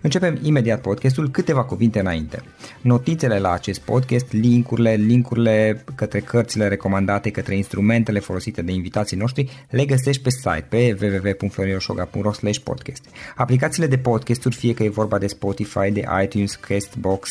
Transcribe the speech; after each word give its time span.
Începem 0.00 0.38
imediat 0.42 0.80
podcastul 0.80 1.30
câteva 1.30 1.64
cuvinte 1.64 2.00
înainte. 2.00 2.42
Notițele 2.80 3.38
la 3.38 3.52
acest 3.52 3.80
podcast, 3.80 4.32
linkurile, 4.32 4.94
linkurile 4.94 5.84
către 5.94 6.20
cărțile 6.20 6.68
recomandate, 6.68 7.30
către 7.30 7.56
instrumentele 7.56 8.18
folosite 8.18 8.62
de 8.62 8.72
invitații 8.72 9.16
noștri, 9.16 9.66
le 9.70 9.84
găsești 9.84 10.22
pe 10.22 10.30
site 10.30 10.66
pe 10.68 10.96
www.florinosoga.ro 11.00 12.30
podcast. 12.64 13.04
Aplicațiile 13.36 13.86
de 13.86 13.98
podcasturi, 13.98 14.54
fie 14.54 14.74
că 14.74 14.82
e 14.82 14.88
vorba 14.88 15.18
de 15.18 15.26
Spotify, 15.26 15.90
de 15.90 16.04
iTunes, 16.22 16.54
Castbox, 16.54 17.30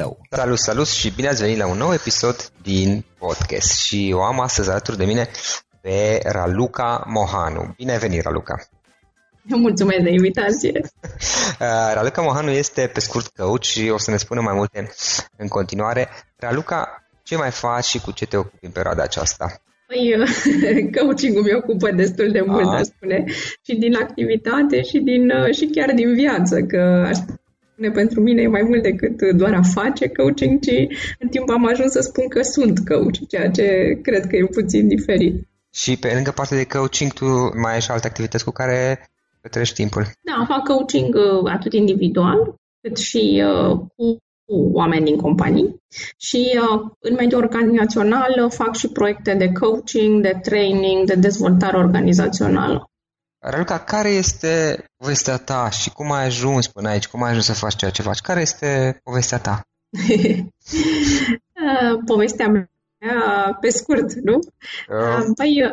tău. 0.00 0.18
Salut, 0.30 0.58
salut 0.58 0.86
și 0.86 1.10
bine 1.10 1.28
ați 1.28 1.42
venit 1.42 1.58
la 1.58 1.66
un 1.66 1.76
nou 1.76 1.92
episod 1.92 2.36
din 2.62 3.04
podcast 3.18 3.80
și 3.84 4.12
o 4.14 4.22
am 4.22 4.40
astăzi 4.40 4.70
alături 4.70 4.96
de 4.96 5.04
mine 5.04 5.28
pe 5.80 6.20
Raluca 6.22 7.04
Mohanu. 7.06 7.74
Bine 7.76 7.92
ai 7.92 7.98
venit, 7.98 8.22
Raluca! 8.22 8.54
Mulțumesc 9.42 10.00
de 10.00 10.10
invitație! 10.10 10.80
Uh, 11.60 11.90
Raluca 11.94 12.22
Mohanu 12.22 12.50
este 12.50 12.90
pe 12.94 13.00
scurt 13.00 13.28
coach 13.36 13.62
și 13.62 13.88
o 13.88 13.98
să 13.98 14.10
ne 14.10 14.16
spună 14.16 14.40
mai 14.40 14.54
multe 14.54 14.90
în 15.36 15.48
continuare. 15.48 16.08
Raluca, 16.36 17.08
ce 17.22 17.36
mai 17.36 17.50
faci 17.50 17.84
și 17.84 18.00
cu 18.00 18.10
ce 18.12 18.26
te 18.26 18.36
ocupi 18.36 18.64
în 18.64 18.70
perioada 18.70 19.02
aceasta? 19.02 19.60
Păi, 19.86 20.14
coaching-ul 20.96 21.42
mi 21.42 21.54
ocupă 21.54 21.90
destul 21.90 22.30
de 22.30 22.40
mult, 22.40 22.68
aș 22.74 22.80
spune, 22.82 23.24
și 23.62 23.76
din 23.76 23.94
activitate 23.96 24.82
și, 24.82 24.98
din, 24.98 25.30
uh, 25.30 25.54
și 25.54 25.66
chiar 25.66 25.92
din 25.94 26.14
viață, 26.14 26.60
că 26.62 27.04
aș 27.08 27.18
spune 27.78 27.90
pentru 28.02 28.20
mine 28.20 28.42
e 28.42 28.48
mai 28.48 28.62
mult 28.62 28.82
decât 28.82 29.32
doar 29.36 29.54
a 29.54 29.62
face 29.62 30.08
coaching, 30.08 30.60
ci 30.60 30.76
în 31.18 31.28
timp 31.28 31.50
am 31.50 31.66
ajuns 31.66 31.90
să 31.90 32.00
spun 32.00 32.28
că 32.28 32.42
sunt 32.42 32.78
coach, 32.88 33.28
ceea 33.28 33.50
ce 33.50 33.98
cred 34.02 34.26
că 34.26 34.36
e 34.36 34.44
puțin 34.44 34.88
diferit. 34.88 35.48
Și 35.74 35.98
pe 35.98 36.10
lângă 36.14 36.30
partea 36.30 36.56
de 36.56 36.64
coaching, 36.64 37.12
tu 37.12 37.24
mai 37.62 37.72
ai 37.72 37.80
și 37.80 37.90
alte 37.90 38.06
activități 38.06 38.44
cu 38.44 38.50
care 38.50 39.08
petreci 39.40 39.72
timpul? 39.72 40.02
Da, 40.20 40.44
fac 40.48 40.62
coaching 40.64 41.14
uh, 41.14 41.50
atât 41.52 41.72
individual, 41.72 42.54
cât 42.80 42.96
și 42.96 43.42
uh, 43.44 43.78
cu 43.96 44.20
oameni 44.50 45.04
din 45.04 45.16
companii 45.16 45.82
și 46.16 46.58
uh, 46.60 46.80
în 46.98 47.14
mediul 47.14 47.42
organizațional 47.42 48.50
fac 48.50 48.76
și 48.76 48.88
proiecte 48.88 49.34
de 49.34 49.52
coaching, 49.52 50.22
de 50.22 50.38
training, 50.42 51.06
de 51.06 51.14
dezvoltare 51.14 51.76
organizațională. 51.76 52.90
Raluca, 53.40 53.78
care 53.78 54.08
este 54.08 54.84
povestea 54.96 55.36
ta 55.36 55.70
și 55.70 55.90
cum 55.90 56.12
ai 56.12 56.24
ajuns 56.24 56.66
până 56.66 56.88
aici? 56.88 57.06
Cum 57.06 57.22
ai 57.22 57.30
ajuns 57.30 57.44
să 57.44 57.52
faci 57.52 57.76
ceea 57.76 57.90
ce 57.90 58.02
faci? 58.02 58.20
Care 58.20 58.40
este 58.40 59.00
povestea 59.02 59.38
ta? 59.38 59.62
povestea 62.12 62.48
mea, 62.48 62.68
pe 63.60 63.68
scurt, 63.68 64.12
nu? 64.12 64.34
Uh. 64.34 65.24
Păi, 65.34 65.70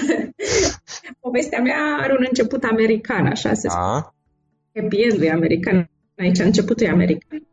povestea 1.26 1.60
mea 1.60 1.98
are 2.00 2.12
un 2.12 2.24
început 2.28 2.64
american, 2.64 3.26
așa 3.26 3.54
se 3.54 3.68
spune. 3.68 4.14
Happy 4.74 5.00
end 5.00 5.30
american. 5.30 5.90
Aici 6.16 6.38
începutul 6.38 6.86
e 6.86 6.90
american. 6.90 7.46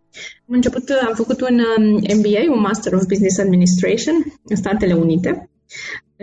Am 0.48 0.56
început, 0.56 0.90
am 1.08 1.16
făcut 1.16 1.42
un 1.42 1.62
MBA, 2.18 2.52
un 2.52 2.60
Master 2.60 2.94
of 2.94 3.06
Business 3.06 3.40
Administration 3.40 4.14
în 4.44 4.56
Statele 4.56 4.94
Unite, 4.94 5.50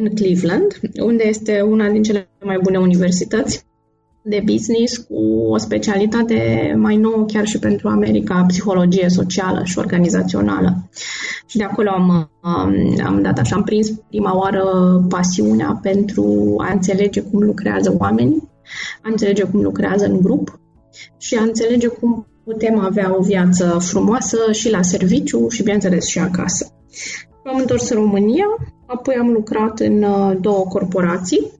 în 0.01 0.15
Cleveland, 0.15 0.81
unde 1.03 1.25
este 1.27 1.61
una 1.61 1.89
din 1.89 2.03
cele 2.03 2.29
mai 2.45 2.59
bune 2.63 2.79
universități 2.79 3.65
de 4.23 4.43
business 4.45 4.97
cu 4.97 5.15
o 5.51 5.57
specialitate 5.57 6.73
mai 6.77 6.97
nouă 6.97 7.25
chiar 7.27 7.47
și 7.47 7.59
pentru 7.59 7.89
America, 7.89 8.45
psihologie 8.49 9.09
socială 9.09 9.61
și 9.65 9.79
organizațională. 9.79 10.89
Și 11.47 11.57
de 11.57 11.65
acolo 11.65 11.91
am, 11.91 12.31
am 13.05 13.23
dat 13.23 13.39
așa, 13.39 13.57
am 13.57 13.63
prins 13.63 13.91
prima 13.91 14.37
oară 14.37 14.65
pasiunea 15.09 15.79
pentru 15.83 16.55
a 16.59 16.73
înțelege 16.73 17.21
cum 17.21 17.43
lucrează 17.43 17.97
oamenii 17.99 18.49
a 19.03 19.09
înțelege 19.09 19.45
cum 19.45 19.63
lucrează 19.63 20.07
în 20.07 20.21
grup 20.21 20.61
și 21.19 21.35
a 21.35 21.43
înțelege 21.43 21.87
cum 21.87 22.27
putem 22.45 22.79
avea 22.79 23.17
o 23.17 23.23
viață 23.23 23.79
frumoasă 23.81 24.39
și 24.53 24.71
la 24.71 24.83
serviciu 24.83 25.49
și, 25.49 25.63
bineînțeles, 25.63 26.07
și 26.07 26.19
acasă. 26.19 26.73
M-am 27.45 27.59
întors 27.59 27.89
în 27.89 27.97
România, 27.97 28.47
apoi 28.93 29.15
am 29.15 29.29
lucrat 29.29 29.79
în 29.81 30.03
uh, 30.03 30.37
două 30.41 30.65
corporații, 30.65 31.51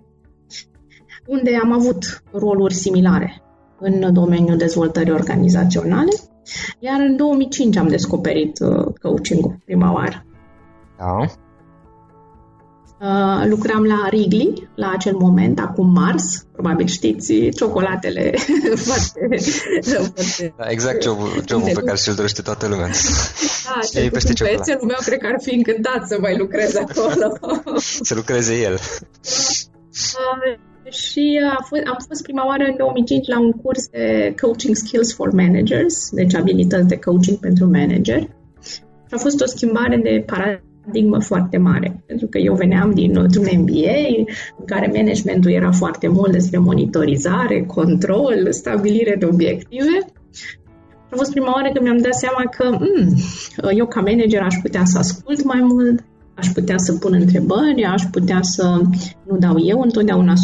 unde 1.27 1.57
am 1.63 1.73
avut 1.73 2.23
roluri 2.33 2.75
similare 2.75 3.43
în 3.79 4.13
domeniul 4.13 4.57
dezvoltării 4.57 5.13
organizaționale, 5.13 6.11
iar 6.79 7.01
în 7.01 7.17
2005 7.17 7.77
am 7.77 7.89
descoperit 7.89 8.59
uh, 8.59 8.95
coaching-ul 9.03 9.59
prima 9.65 9.93
oară. 9.93 10.25
Da. 10.99 11.27
Uh, 13.01 13.47
lucram 13.49 13.85
la 13.85 14.09
Wrigley 14.13 14.69
la 14.75 14.91
acel 14.91 15.15
moment, 15.15 15.59
acum 15.59 15.93
Mars, 15.93 16.47
probabil 16.53 16.87
știți, 16.87 17.49
ciocolatele 17.57 18.35
foarte... 18.87 19.37
foarte 19.83 20.55
da, 20.57 20.65
exact 20.69 21.03
jobul, 21.03 21.29
jobul 21.49 21.71
pe 21.75 21.83
care 21.83 21.97
și-l 21.97 22.15
dorește 22.15 22.43
toată 22.43 22.69
lumea. 22.69 22.87
Da, 22.87 23.81
și 23.91 23.99
ei 23.99 24.11
peste 24.11 24.33
ciocolată. 24.33 24.79
meu 24.81 24.97
cred 25.05 25.19
că 25.19 25.27
ar 25.27 25.37
fi 25.43 25.55
încântat 25.55 26.07
să 26.09 26.17
mai 26.21 26.37
lucrez 26.37 26.77
acolo. 26.77 27.37
să 28.09 28.15
lucreze 28.15 28.61
el. 28.61 28.75
Uh, 28.75 30.59
și 30.91 31.41
a 31.59 31.63
fost, 31.69 31.83
am 31.87 31.99
fost 32.09 32.23
prima 32.23 32.47
oară 32.47 32.65
în 32.65 32.77
2005 32.77 33.27
la 33.29 33.41
un 33.41 33.51
curs 33.53 33.89
de 33.89 34.35
Coaching 34.41 34.77
Skills 34.77 35.15
for 35.15 35.31
Managers, 35.33 36.11
deci 36.11 36.35
abilități 36.35 36.89
de 36.89 36.99
coaching 36.99 37.39
pentru 37.39 37.71
manageri. 37.71 38.29
Și 39.09 39.15
a 39.15 39.17
fost 39.17 39.41
o 39.41 39.47
schimbare 39.47 39.97
de 40.03 40.23
paradigmă 40.27 40.70
foarte 41.21 41.57
mare, 41.57 42.03
pentru 42.07 42.27
că 42.27 42.39
eu 42.39 42.55
veneam 42.55 42.91
din 42.95 43.17
un 43.17 43.29
MBA 43.57 44.01
în 44.59 44.65
care 44.67 44.93
managementul 44.95 45.51
era 45.51 45.73
foarte 45.73 46.09
mult 46.09 46.33
despre 46.33 46.59
monitorizare, 46.59 47.65
control, 47.67 48.47
stabilire 48.51 49.17
de 49.19 49.25
obiective. 49.25 49.99
A 51.11 51.17
fost 51.17 51.31
prima 51.31 51.53
oară 51.55 51.71
când 51.73 51.85
mi-am 51.85 51.99
dat 51.99 52.15
seama 52.15 52.43
că 52.57 52.71
mm, 52.71 53.15
eu 53.77 53.87
ca 53.87 54.01
manager 54.01 54.43
aș 54.43 54.55
putea 54.63 54.85
să 54.85 54.99
ascult 54.99 55.45
mai 55.45 55.61
mult, 55.63 56.05
aș 56.35 56.47
putea 56.49 56.79
să 56.79 56.93
pun 56.93 57.13
întrebări, 57.13 57.85
aș 57.85 58.03
putea 58.11 58.39
să 58.43 58.81
nu 59.27 59.37
dau 59.39 59.55
eu 59.65 59.81
întotdeauna 59.81 60.35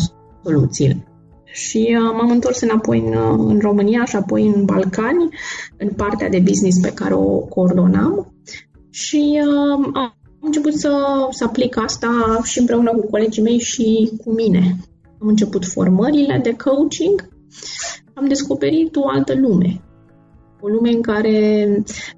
soluțiile. 0.43 1.07
Și 1.45 1.97
uh, 1.99 2.13
m-am 2.17 2.31
întors 2.31 2.61
înapoi 2.61 2.99
în, 2.99 3.13
uh, 3.13 3.45
în 3.53 3.59
România 3.59 4.05
și 4.05 4.17
apoi 4.17 4.47
în 4.47 4.65
Balcani, 4.65 5.29
în 5.77 5.89
partea 5.89 6.29
de 6.29 6.39
business 6.39 6.81
pe 6.81 6.93
care 6.93 7.15
o 7.15 7.39
coordonam 7.39 8.35
și 8.91 9.41
uh, 9.41 10.09
am 10.41 10.53
început 10.53 10.75
să, 10.75 10.91
să 11.31 11.45
aplic 11.45 11.77
asta 11.77 12.41
și 12.45 12.59
împreună 12.59 12.91
cu 12.91 13.07
colegii 13.11 13.43
mei 13.43 13.59
și 13.59 14.11
cu 14.25 14.33
mine. 14.33 14.77
Am 15.21 15.29
început 15.29 15.65
formările 15.65 16.41
de 16.43 16.57
coaching, 16.57 17.29
am 18.15 18.29
descoperit 18.29 18.97
o 18.97 19.09
altă 19.09 19.35
lume. 19.35 19.81
O 20.61 20.69
lume 20.69 20.91
în 20.91 21.01
care 21.01 21.67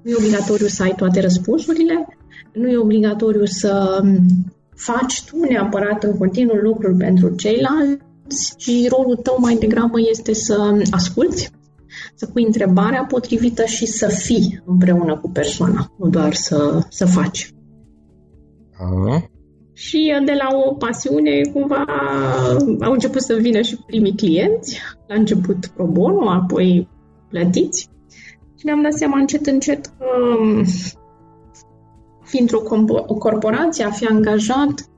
nu 0.01 0.11
e 0.11 0.15
obligatoriu 0.15 0.67
să 0.67 0.83
ai 0.83 0.93
toate 0.95 1.21
răspunsurile, 1.21 2.07
nu 2.53 2.69
e 2.69 2.77
obligatoriu 2.77 3.45
să 3.45 4.01
faci 4.75 5.23
tu 5.23 5.37
neapărat 5.37 6.03
în 6.03 6.17
continuu 6.17 6.55
lucruri 6.55 6.97
pentru 6.97 7.35
ceilalți, 7.35 8.53
și 8.57 8.87
rolul 8.89 9.15
tău 9.15 9.37
mai 9.39 9.55
degrabă 9.55 9.97
este 10.09 10.33
să 10.33 10.83
asculți, 10.91 11.51
să 12.15 12.25
pui 12.25 12.43
întrebarea 12.43 13.05
potrivită 13.05 13.65
și 13.65 13.85
să 13.85 14.07
fii 14.07 14.61
împreună 14.65 15.17
cu 15.17 15.29
persoana, 15.29 15.91
nu 15.97 16.09
doar 16.09 16.33
să, 16.33 16.85
să 16.89 17.05
faci. 17.05 17.53
Uh-huh. 18.79 19.29
Și 19.73 20.21
de 20.25 20.31
la 20.31 20.47
o 20.65 20.73
pasiune, 20.73 21.41
cumva, 21.53 21.85
au 22.81 22.91
început 22.91 23.21
să 23.21 23.33
vină 23.33 23.61
și 23.61 23.77
primii 23.85 24.15
clienți, 24.15 24.79
la 25.07 25.15
început 25.15 25.67
pro 25.67 25.85
bono, 25.85 26.29
apoi 26.29 26.87
plătiți. 27.29 27.89
Și 28.57 28.65
mi-am 28.65 28.81
dat 28.81 28.93
seama 28.93 29.19
încet, 29.19 29.45
încet 29.45 29.85
că 29.85 30.05
fiind 32.23 32.53
o 33.07 33.15
corporație, 33.15 33.83
a 33.83 33.89
fi 33.89 34.05
angajat, 34.05 34.89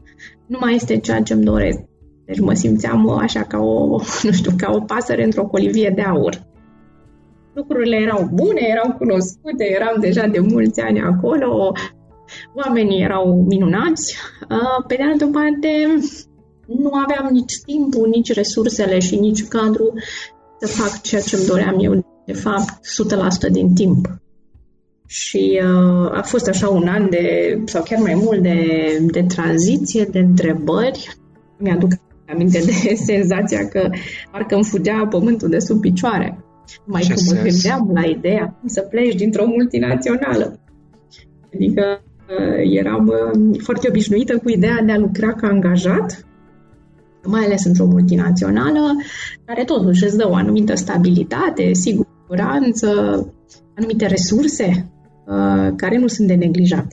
nu 0.46 0.58
mai 0.62 0.76
este 0.76 0.98
ceea 0.98 1.22
ce 1.22 1.34
îmi 1.34 1.44
doresc. 1.44 1.80
Deci 2.26 2.40
mă 2.40 2.54
simțeam 2.54 3.10
așa 3.10 3.42
ca 3.42 3.58
o, 3.58 3.98
nu 4.24 4.32
știu, 4.32 4.52
ca 4.58 4.72
o 4.72 4.80
pasăre 4.80 5.24
într-o 5.24 5.46
colivie 5.46 5.92
de 5.96 6.02
aur. 6.02 6.50
Lucrurile 7.54 7.96
erau 7.96 8.30
bune, 8.34 8.62
erau 8.70 8.96
cunoscute, 8.98 9.72
eram 9.76 10.00
deja 10.00 10.28
de 10.28 10.40
mulți 10.40 10.82
ani 10.82 11.02
acolo, 11.02 11.72
oamenii 12.56 13.04
erau 13.04 13.46
minunați. 13.48 14.16
Pe 14.88 14.96
de 14.96 15.04
altă 15.04 15.26
parte, 15.26 15.68
nu 16.68 16.92
aveam 16.94 17.30
nici 17.32 17.54
timpul, 17.66 18.08
nici 18.08 18.34
resursele 18.34 19.00
și 19.00 19.16
nici 19.16 19.48
cadru 19.48 19.94
să 20.60 20.68
fac 20.68 21.02
ceea 21.02 21.22
ce 21.22 21.36
îmi 21.36 21.46
doream 21.46 21.76
eu, 21.80 22.06
de 22.26 22.34
fapt, 22.34 22.80
100% 23.48 23.52
din 23.52 23.74
timp. 23.74 24.08
Și 25.08 25.62
uh, 25.64 26.12
a 26.12 26.22
fost 26.22 26.48
așa 26.48 26.70
un 26.70 26.88
an 26.88 27.10
de, 27.10 27.58
sau 27.66 27.84
chiar 27.84 28.00
mai 28.00 28.14
mult, 28.14 28.42
de, 28.42 28.58
de 29.12 29.24
tranziție, 29.24 30.04
de 30.04 30.20
întrebări. 30.20 31.16
Mi-aduc 31.58 31.92
aminte 32.28 32.60
de 32.60 32.96
senzația 33.12 33.68
că 33.68 33.90
parcă 34.32 34.56
îmi 34.56 34.64
fugea 34.64 35.08
pământul 35.10 35.50
de 35.50 35.60
sub 35.60 35.80
picioare. 35.80 36.46
Mai 36.86 37.02
cum 37.02 37.36
mă 37.36 37.42
gândeam 37.42 37.92
la 37.94 38.06
ideea 38.06 38.60
să 38.66 38.82
pleci 38.82 39.16
dintr-o 39.16 39.46
multinațională. 39.46 40.60
Adică 41.54 42.02
uh, 42.04 42.11
eram 42.64 43.08
uh, 43.08 43.60
foarte 43.62 43.88
obișnuită 43.90 44.38
cu 44.38 44.50
ideea 44.50 44.82
de 44.86 44.92
a 44.92 44.98
lucra 44.98 45.34
ca 45.34 45.48
angajat, 45.48 46.26
mai 47.24 47.44
ales 47.44 47.66
într-o 47.66 47.86
multinațională, 47.86 48.96
care 49.46 49.64
totuși 49.64 50.04
îți 50.04 50.18
dă 50.18 50.28
o 50.30 50.36
anumită 50.36 50.76
stabilitate, 50.76 51.74
siguranță, 51.74 52.88
anumite 53.78 54.06
resurse 54.06 54.92
uh, 55.26 55.74
care 55.76 55.98
nu 55.98 56.08
sunt 56.08 56.28
de 56.28 56.34
neglijat. 56.34 56.88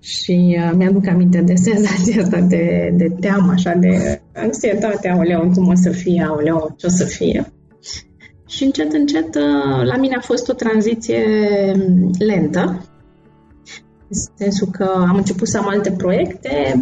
Și 0.00 0.58
uh, 0.58 0.72
mi-aduc 0.76 1.06
aminte 1.06 1.40
de 1.40 1.54
senzația 1.54 2.20
asta 2.22 2.40
de, 2.40 2.94
de 2.96 3.08
teamă, 3.20 3.52
așa, 3.52 3.74
de 3.74 4.20
anxietate, 4.34 5.08
aoleu, 5.08 5.50
cum 5.54 5.68
o 5.68 5.74
să 5.74 5.90
fie, 5.90 6.26
aoleu, 6.28 6.74
ce 6.76 6.86
o 6.86 6.90
să 6.90 7.04
fie. 7.04 7.52
Și 8.46 8.64
încet, 8.64 8.92
încet, 8.92 9.34
uh, 9.34 9.84
la 9.84 9.96
mine 9.96 10.14
a 10.16 10.20
fost 10.20 10.48
o 10.48 10.52
tranziție 10.52 11.24
um, 11.74 12.10
lentă, 12.18 12.87
în 14.08 14.18
sensul 14.34 14.68
că 14.70 14.84
am 15.08 15.16
început 15.16 15.48
să 15.48 15.58
am 15.58 15.68
alte 15.68 15.90
proiecte, 15.90 16.74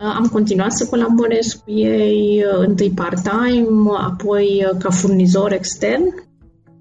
uh, 0.00 0.14
am 0.16 0.28
continuat 0.32 0.72
să 0.72 0.86
colaborez 0.86 1.52
cu 1.52 1.70
ei, 1.70 2.44
uh, 2.52 2.66
întâi 2.66 2.90
part-time, 2.90 3.66
apoi 3.96 4.66
ca 4.78 4.90
furnizor 4.90 5.52
extern, 5.52 6.02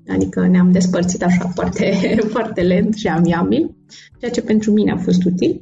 adică 0.08 0.48
ne-am 0.48 0.72
despărțit 0.72 1.24
așa 1.24 1.52
foarte, 1.54 1.94
foarte 2.34 2.62
lent 2.62 2.96
și 2.96 3.08
amiabil 3.08 3.76
ceea 4.20 4.32
ce 4.32 4.42
pentru 4.42 4.72
mine 4.72 4.92
a 4.92 4.98
fost 4.98 5.24
util. 5.24 5.62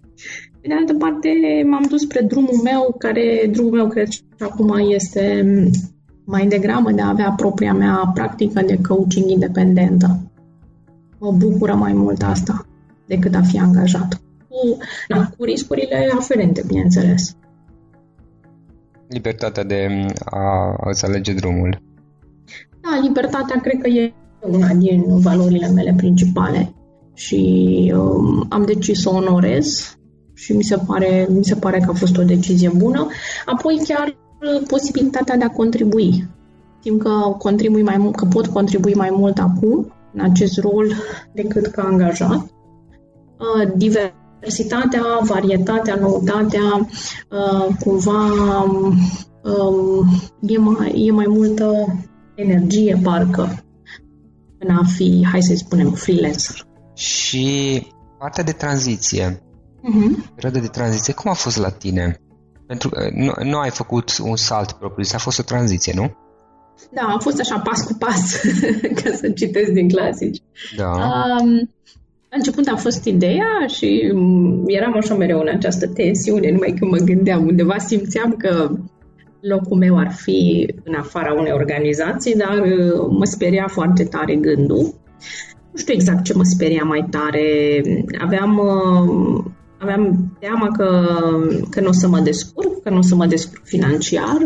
Pe 0.61 0.67
de 0.67 0.73
altă 0.73 0.93
parte, 0.93 1.29
m-am 1.65 1.85
dus 1.89 2.01
spre 2.01 2.21
drumul 2.21 2.59
meu, 2.63 2.95
care 2.97 3.49
drumul 3.51 3.71
meu 3.71 3.87
cred 3.87 4.07
și 4.07 4.21
acum 4.39 4.75
este 4.87 5.45
mai 6.25 6.47
degrabă 6.47 6.91
de 6.91 7.01
a 7.01 7.09
avea 7.09 7.33
propria 7.37 7.73
mea 7.73 8.11
practică 8.13 8.61
de 8.65 8.79
coaching 8.87 9.29
independentă. 9.29 10.31
Mă 11.19 11.31
bucură 11.31 11.73
mai 11.73 11.93
mult 11.93 12.21
asta 12.21 12.65
decât 13.15 13.35
a 13.35 13.41
fi 13.41 13.57
angajat. 13.59 14.21
Cu, 14.47 14.77
da, 15.07 15.29
cu 15.37 15.43
riscurile 15.43 16.11
aferente, 16.17 16.63
bineînțeles. 16.67 17.35
Libertatea 19.07 19.63
de 19.63 19.87
a 20.25 20.75
îți 20.89 21.05
alege 21.05 21.33
drumul. 21.33 21.81
Da, 22.81 22.99
libertatea 23.01 23.61
cred 23.61 23.81
că 23.81 23.87
e 23.87 24.13
una 24.39 24.73
din 24.73 25.03
valorile 25.19 25.67
mele 25.67 25.93
principale 25.97 26.73
și 27.13 27.41
um, 27.95 28.45
am 28.49 28.63
decis 28.65 29.01
să 29.01 29.09
o 29.09 29.15
onorez 29.15 29.97
și 30.33 30.53
mi 30.53 30.63
se, 30.63 30.77
pare, 30.87 31.27
mi 31.29 31.43
se 31.43 31.55
pare 31.55 31.79
că 31.79 31.89
a 31.89 31.93
fost 31.93 32.17
o 32.17 32.23
decizie 32.23 32.71
bună. 32.75 33.07
Apoi 33.45 33.81
chiar 33.87 34.07
uh, 34.07 34.67
posibilitatea 34.67 35.37
de 35.37 35.43
a 35.43 35.57
contribui. 35.61 36.27
Știm 36.79 36.97
că, 36.97 37.09
contribui 37.37 37.83
mai 37.83 37.97
mult, 37.97 38.15
că 38.15 38.25
pot 38.25 38.47
contribui 38.47 38.93
mai 38.93 39.09
mult 39.11 39.37
acum 39.37 39.91
în 40.13 40.21
acest 40.21 40.59
rol 40.59 40.85
decât 41.33 41.65
ca 41.65 41.81
angajat. 41.81 42.45
Uh, 43.41 43.71
diversitatea, 43.75 45.03
varietatea, 45.21 45.95
noutatea, 45.95 46.87
uh, 47.29 47.75
cumva 47.79 48.33
um, 49.43 50.07
e, 50.41 50.57
mai, 50.57 51.05
e 51.05 51.11
mai 51.11 51.25
multă 51.27 51.95
energie, 52.35 52.99
parcă, 53.03 53.63
în 54.59 54.75
a 54.75 54.83
fi, 54.95 55.27
hai 55.31 55.41
să 55.41 55.55
spunem, 55.55 55.91
freelancer. 55.91 56.65
Și 56.93 57.87
partea 58.17 58.43
de 58.43 58.51
tranziție, 58.51 59.31
uh-huh. 59.33 60.33
perioada 60.35 60.59
de 60.59 60.67
tranziție, 60.67 61.13
cum 61.13 61.31
a 61.31 61.33
fost 61.33 61.57
la 61.57 61.69
tine? 61.69 62.21
Pentru 62.67 62.89
că 62.89 63.09
nu, 63.13 63.33
nu 63.43 63.57
ai 63.57 63.69
făcut 63.69 64.17
un 64.23 64.35
salt 64.35 64.71
propriu, 64.71 65.05
a 65.13 65.17
fost 65.17 65.39
o 65.39 65.43
tranziție, 65.43 65.93
nu? 65.95 66.15
Da, 66.91 67.01
a 67.01 67.19
fost 67.19 67.39
așa 67.39 67.59
pas 67.59 67.81
cu 67.81 67.93
pas, 67.93 68.41
ca 69.03 69.15
să 69.15 69.29
citesc 69.29 69.71
din 69.71 69.89
clasici. 69.89 70.41
Da. 70.77 70.91
Um, 70.91 71.69
la 72.31 72.37
început 72.37 72.67
a 72.67 72.75
fost 72.75 73.05
ideea 73.05 73.65
și 73.67 74.11
mm, 74.13 74.63
eram 74.67 74.95
așa 74.95 75.15
mereu 75.15 75.39
în 75.39 75.47
această 75.47 75.87
tensiune, 75.87 76.51
numai 76.51 76.73
când 76.79 76.91
mă 76.91 76.97
gândeam, 76.97 77.47
undeva 77.47 77.77
simțeam 77.77 78.35
că 78.37 78.69
locul 79.41 79.77
meu 79.77 79.97
ar 79.97 80.11
fi 80.11 80.67
în 80.83 80.93
afara 80.93 81.33
unei 81.33 81.51
organizații, 81.51 82.35
dar 82.35 82.57
uh, 82.57 83.07
mă 83.09 83.25
speria 83.25 83.67
foarte 83.67 84.03
tare 84.03 84.35
gândul. 84.35 84.93
Nu 85.71 85.77
știu 85.77 85.93
exact 85.93 86.23
ce 86.23 86.33
mă 86.33 86.43
speria 86.43 86.83
mai 86.83 87.07
tare. 87.09 87.45
Aveam, 88.21 88.57
uh, 88.57 89.43
aveam 89.77 90.33
teama 90.39 90.67
că, 90.67 91.07
că 91.69 91.81
nu 91.81 91.87
o 91.87 91.91
să 91.91 92.07
mă 92.07 92.19
descurc, 92.19 92.81
că 92.83 92.89
nu 92.89 92.97
o 92.97 93.01
să 93.01 93.15
mă 93.15 93.25
descurc 93.25 93.65
financiar, 93.65 94.37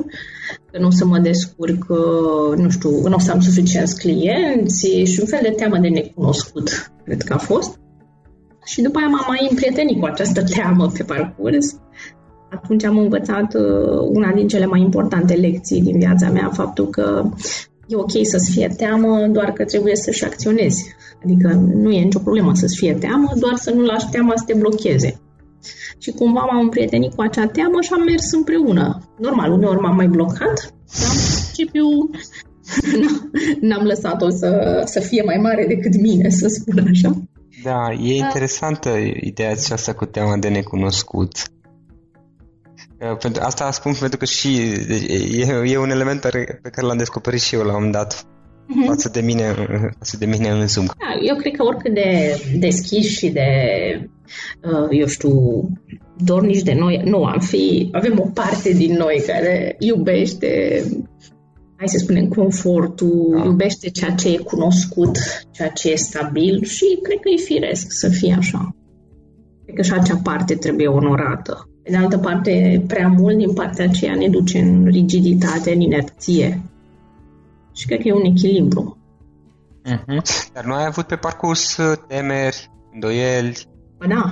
că 0.76 0.82
nu 0.82 0.88
o 0.88 0.92
să 0.92 1.06
mă 1.06 1.18
descurc, 1.18 1.86
uh, 1.90 2.58
nu 2.58 2.70
știu, 2.70 2.90
nu 2.90 3.16
o 3.16 3.20
să 3.20 3.32
am 3.32 3.40
suficienți 3.40 4.00
clienți 4.00 4.88
și 4.88 5.20
un 5.20 5.28
fel 5.28 5.40
de 5.42 5.50
teamă 5.50 5.78
de 5.78 5.88
necunoscut, 5.88 6.92
cred 7.04 7.22
că 7.22 7.34
a 7.34 7.38
fost. 7.38 7.80
Și 8.66 8.82
după 8.82 8.98
aia 8.98 9.08
m-am 9.08 9.26
mai 9.28 9.48
împrietenit 9.50 10.00
cu 10.00 10.06
această 10.06 10.44
teamă 10.44 10.92
pe 10.98 11.04
parcurs 11.04 11.76
atunci 12.50 12.84
am 12.84 12.98
învățat 12.98 13.54
uh, 13.54 14.00
una 14.12 14.32
din 14.32 14.48
cele 14.48 14.66
mai 14.66 14.82
importante 14.82 15.34
lecții 15.34 15.82
din 15.82 15.98
viața 16.00 16.30
mea, 16.30 16.50
faptul 16.54 16.90
că 16.90 17.30
e 17.88 17.96
ok 17.96 18.12
să-ți 18.22 18.52
fie 18.52 18.74
teamă, 18.78 19.28
doar 19.32 19.52
că 19.52 19.64
trebuie 19.64 19.96
să-și 19.96 20.26
acționezi. 20.26 20.96
Adică 21.24 21.48
nu 21.74 21.92
e 21.92 22.04
nicio 22.04 22.20
problemă 22.20 22.52
să-ți 22.56 22.78
fie 22.78 22.94
teamă, 22.94 23.32
doar 23.40 23.56
să 23.56 23.72
nu 23.72 23.82
lași 23.82 24.10
teama 24.10 24.34
să 24.36 24.44
te 24.48 24.54
blocheze. 24.54 25.20
Și 25.98 26.12
cumva 26.12 26.42
m-am 26.42 26.64
împrietenit 26.64 27.14
cu 27.14 27.22
acea 27.22 27.48
teamă 27.48 27.82
și 27.82 27.94
am 27.94 28.04
mers 28.04 28.32
împreună. 28.32 29.02
Normal, 29.18 29.52
uneori 29.52 29.80
m-am 29.80 29.96
mai 29.96 30.08
blocat, 30.08 30.74
dar 31.00 31.12
în 31.12 31.22
principiu 31.26 31.86
n-am 33.68 33.84
lăsat-o 33.84 34.30
să, 34.30 34.82
să 34.86 35.00
fie 35.00 35.24
mai 35.26 35.38
mare 35.42 35.66
decât 35.68 36.02
mine, 36.02 36.30
să 36.30 36.48
spun 36.48 36.88
așa. 36.90 37.12
Da, 37.64 37.92
e 37.92 38.16
interesantă 38.16 38.90
ideea 39.20 39.52
aceasta 39.52 39.94
cu 39.94 40.06
teama 40.06 40.38
de 40.38 40.50
necunoscut. 40.50 41.32
Pentru 43.20 43.42
asta 43.44 43.72
spun 43.72 43.94
pentru 44.00 44.18
că 44.18 44.26
și 44.26 44.58
e, 45.38 45.62
e 45.66 45.78
un 45.78 45.90
element 45.90 46.20
pe 46.20 46.70
care 46.72 46.88
l-am 46.88 46.98
descoperit 46.98 47.42
și 47.42 47.56
eu 47.56 47.62
la 47.62 47.68
un 47.68 47.74
moment 47.74 47.92
dat 47.92 48.26
uh-huh. 48.66 48.86
față 48.86 49.10
de 49.14 49.22
mine, 49.22 49.44
față 49.98 50.18
de 50.20 50.26
mine 50.26 50.66
Zoom. 50.66 50.86
Da, 50.86 51.20
eu 51.22 51.36
cred 51.36 51.54
că 51.54 51.64
oricât 51.64 51.94
de 51.94 52.42
deschis 52.60 53.08
și 53.08 53.30
de, 53.30 53.50
uh, 54.64 54.88
eu 54.90 55.08
știu, 55.08 55.32
dornici 56.18 56.62
de 56.62 56.74
noi, 56.74 57.02
nu 57.06 57.24
am 57.24 57.40
fi, 57.40 57.90
avem 57.92 58.20
o 58.20 58.30
parte 58.34 58.72
din 58.72 58.94
noi 58.94 59.24
care 59.28 59.76
iubește 59.80 60.82
hai 61.78 61.88
să 61.88 61.98
spunem, 61.98 62.28
confortul, 62.28 63.34
da. 63.38 63.44
iubește 63.44 63.90
ceea 63.90 64.12
ce 64.12 64.30
e 64.30 64.38
cunoscut, 64.38 65.18
ceea 65.52 65.70
ce 65.70 65.92
e 65.92 65.96
stabil 65.96 66.64
și 66.64 67.00
cred 67.02 67.20
că 67.20 67.30
e 67.30 67.42
firesc 67.42 67.86
să 67.90 68.10
fie 68.10 68.36
așa. 68.38 68.76
Cred 69.64 69.76
că 69.76 69.82
și 69.82 69.92
acea 69.92 70.20
parte 70.24 70.56
trebuie 70.56 70.88
onorată. 70.88 71.70
Pe 71.84 71.92
de 71.92 71.98
altă 71.98 72.18
parte, 72.18 72.84
prea 72.88 73.08
mult 73.08 73.38
din 73.38 73.54
partea 73.54 73.86
aceea 73.86 74.16
ne 74.16 74.28
duce 74.28 74.60
în 74.60 74.86
rigiditate, 74.86 75.74
în 75.74 75.80
inerție. 75.80 76.62
Și 77.76 77.86
cred 77.86 78.02
că 78.02 78.08
e 78.08 78.14
un 78.14 78.26
echilibru. 78.26 78.98
Uh-huh. 79.86 80.22
Dar 80.54 80.64
nu 80.64 80.74
ai 80.74 80.86
avut 80.86 81.06
pe 81.06 81.16
parcurs 81.16 81.78
uh, 81.78 81.98
temeri, 82.08 82.72
îndoieli, 82.94 83.58
da. 84.08 84.32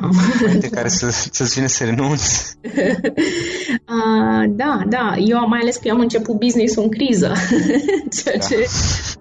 de 0.59 0.69
care 0.69 0.87
să, 0.87 1.09
să-ți 1.09 1.55
vină 1.55 1.67
să 1.67 1.83
renunți. 1.83 2.55
uh, 3.95 4.43
da, 4.49 4.83
da. 4.89 5.15
Eu 5.17 5.47
mai 5.47 5.59
ales 5.59 5.75
că 5.75 5.87
eu 5.87 5.93
am 5.93 5.99
început 5.99 6.39
business 6.39 6.75
în 6.75 6.89
criză, 6.89 7.31
ceea 8.23 8.37
da. 8.37 8.45
ce 8.45 8.55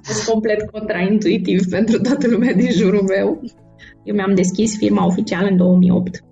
este 0.09 0.31
complet 0.31 0.71
contraintuitiv 0.71 1.65
pentru 1.71 2.01
toată 2.01 2.29
lumea 2.29 2.53
din 2.53 2.71
jurul 2.71 3.03
meu. 3.03 3.41
Eu 4.05 4.15
mi-am 4.15 4.35
deschis 4.35 4.77
firma 4.77 5.07
oficială 5.07 5.47
în 5.47 5.57
2008 5.57 6.25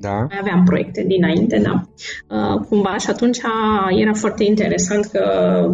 da. 0.00 0.14
Mai 0.14 0.38
aveam 0.40 0.64
proiecte 0.64 1.04
dinainte, 1.06 1.58
da. 1.62 1.82
Uh, 2.28 2.60
cumva 2.68 2.96
și 2.96 3.10
atunci 3.10 3.38
era 3.90 4.12
foarte 4.12 4.44
interesant 4.44 5.04
că 5.04 5.22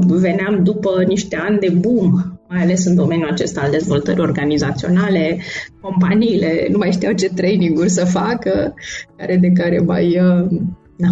veneam 0.01 0.61
după 0.63 1.05
niște 1.07 1.37
ani 1.37 1.59
de 1.59 1.69
boom, 1.69 2.13
mai 2.49 2.63
ales 2.63 2.85
în 2.85 2.95
domeniul 2.95 3.31
acesta 3.31 3.61
al 3.61 3.71
dezvoltării 3.71 4.23
organizaționale, 4.23 5.39
companiile 5.81 6.67
nu 6.71 6.79
mai 6.79 6.93
știau 6.93 7.13
ce 7.13 7.29
training-uri 7.35 7.89
să 7.89 8.05
facă, 8.05 8.75
care 9.17 9.37
de 9.37 9.51
care 9.51 9.79
mai 9.79 10.21
uh, 10.21 10.61
na, 10.97 11.11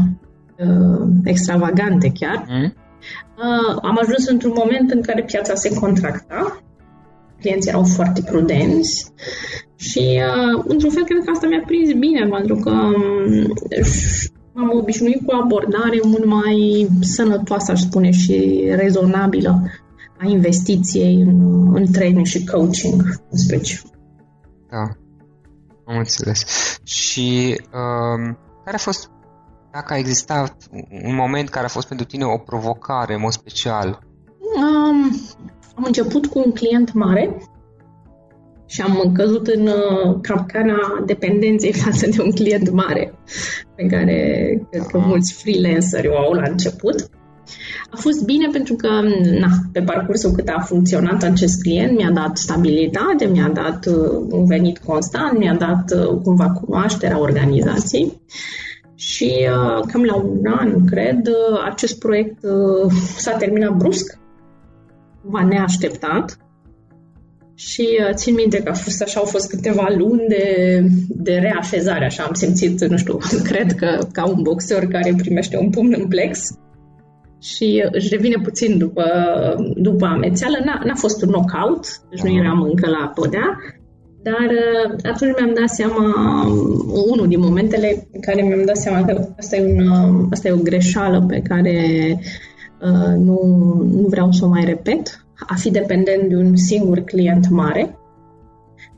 uh, 0.59 1.09
extravagante 1.25 2.12
chiar. 2.14 2.45
Mm. 2.49 2.75
Uh, 3.37 3.78
am 3.83 3.99
ajuns 4.00 4.28
într-un 4.28 4.52
moment 4.57 4.90
în 4.90 5.02
care 5.02 5.23
piața 5.23 5.54
se 5.54 5.75
contracta, 5.75 6.62
clienții 7.43 7.71
erau 7.71 7.85
foarte 7.85 8.23
prudenți 8.31 9.13
și, 9.77 10.21
uh, 10.31 10.65
într-un 10.67 10.91
fel, 10.91 11.05
cred 11.05 11.25
că 11.25 11.31
asta 11.31 11.47
mi-a 11.47 11.63
prins 11.67 11.93
bine, 11.93 12.29
pentru 12.29 12.55
că 12.55 12.71
um, 12.71 13.53
m-am 14.55 14.71
obișnuit 14.79 15.27
cu 15.27 15.35
o 15.35 15.43
abordare 15.43 16.01
mult 16.05 16.25
mai 16.25 16.89
sănătoasă, 17.01 17.73
aș 17.73 17.81
spune, 17.81 18.11
și 18.11 18.65
rezonabilă 18.75 19.63
a 20.19 20.29
investiției 20.29 21.21
în, 21.21 21.71
în 21.75 21.93
training 21.93 22.27
și 22.27 22.45
coaching, 22.45 23.03
în 23.31 23.39
special. 23.39 23.91
Da, 24.71 24.89
am 25.87 25.99
înțeles. 25.99 26.45
Și 26.83 27.61
um, 27.65 28.39
care 28.65 28.77
a 28.77 28.79
fost, 28.79 29.11
dacă 29.73 29.93
a 29.93 29.99
existat 29.99 30.57
un 31.05 31.15
moment 31.15 31.49
care 31.49 31.65
a 31.65 31.69
fost 31.69 31.89
pentru 31.89 32.07
tine 32.07 32.25
o 32.25 32.39
provocare, 32.39 33.15
în 33.15 33.21
mod 33.21 33.33
special? 33.33 33.99
Um, 34.57 35.21
am 35.75 35.85
început 35.87 36.26
cu 36.26 36.43
un 36.45 36.52
client 36.52 36.93
mare 36.93 37.37
și 38.73 38.81
am 38.81 39.12
căzut 39.14 39.47
în 39.47 39.67
uh, 39.67 40.17
capcana 40.21 41.02
dependenței 41.07 41.73
față 41.85 42.07
de 42.09 42.23
un 42.23 42.31
client 42.31 42.71
mare, 42.71 43.14
pe 43.76 43.87
care 43.87 44.17
cred 44.71 44.83
că 44.83 44.99
mulți 44.99 45.33
freelanceri 45.33 46.09
o 46.09 46.17
au 46.17 46.33
la 46.33 46.50
început. 46.50 47.09
A 47.91 47.97
fost 47.97 48.25
bine 48.25 48.49
pentru 48.52 48.75
că, 48.75 48.88
na, 49.38 49.49
pe 49.73 49.81
parcursul 49.81 50.31
cât 50.31 50.49
a 50.49 50.61
funcționat 50.61 51.23
acest 51.23 51.62
client, 51.62 51.97
mi-a 51.97 52.11
dat 52.11 52.37
stabilitate, 52.37 53.25
mi-a 53.25 53.50
dat 53.55 53.87
uh, 53.87 54.26
un 54.31 54.47
venit 54.47 54.79
constant, 54.79 55.38
mi-a 55.38 55.55
dat 55.55 55.99
uh, 55.99 56.21
cumva 56.23 56.50
cunoașterea 56.50 57.21
organizației. 57.21 58.21
Și 58.95 59.33
cam 59.93 60.05
la 60.05 60.14
un 60.14 60.47
an, 60.59 60.85
cred, 60.85 61.29
acest 61.64 61.99
proiect 61.99 62.38
s-a 63.17 63.37
terminat 63.37 63.76
brusc, 63.76 64.19
cumva 65.23 65.45
neașteptat, 65.45 66.38
și 67.55 67.88
uh, 68.00 68.14
țin 68.14 68.35
minte 68.35 68.62
că 68.62 68.71
a 68.71 68.75
fost 68.75 69.02
așa, 69.02 69.21
au 69.21 69.26
fost 69.26 69.49
câteva 69.49 69.95
luni 69.99 70.25
de, 70.29 70.45
de 71.09 71.33
reașezare, 71.33 72.05
așa 72.05 72.23
am 72.23 72.35
simțit, 72.35 72.85
nu 72.85 72.97
știu, 72.97 73.19
cred 73.50 73.73
că 73.73 73.99
ca 74.12 74.29
un 74.29 74.43
boxer 74.43 74.87
care 74.87 75.14
primește 75.17 75.59
un 75.59 75.71
pumn 75.71 75.95
în 75.99 76.09
plex. 76.09 76.50
Și 77.41 77.83
uh, 77.85 77.91
își 77.93 78.09
revine 78.09 78.37
puțin 78.43 78.79
după, 78.79 79.05
după 79.76 80.07
amețeală. 80.07 80.57
N-a, 80.64 80.81
n-a 80.85 80.95
fost 80.95 81.23
un 81.23 81.31
knockout, 81.31 81.87
deci 82.11 82.21
nu 82.21 82.31
eram 82.31 82.62
încă 82.62 82.91
la 82.91 83.12
podea, 83.14 83.59
dar 84.23 84.49
uh, 84.50 84.99
atunci 85.02 85.35
mi-am 85.38 85.55
dat 85.55 85.69
seama, 85.69 86.05
unul 87.11 87.29
din 87.29 87.41
momentele 87.41 88.09
în 88.12 88.21
care 88.21 88.43
mi-am 88.43 88.64
dat 88.64 88.76
seama 88.76 89.05
că 89.05 89.29
asta 89.38 89.57
e, 89.57 89.73
un, 89.73 89.88
asta 90.31 90.49
e 90.49 90.52
o 90.52 90.62
greșeală 90.62 91.25
pe 91.29 91.43
care 91.49 91.76
uh, 92.12 92.50
nu, 93.17 93.39
nu 93.91 94.07
vreau 94.09 94.33
să 94.33 94.45
o 94.45 94.49
mai 94.49 94.65
repet. 94.65 95.25
A 95.47 95.55
fi 95.55 95.71
dependent 95.71 96.29
de 96.29 96.37
un 96.37 96.57
singur 96.57 96.99
client 96.99 97.49
mare, 97.49 97.99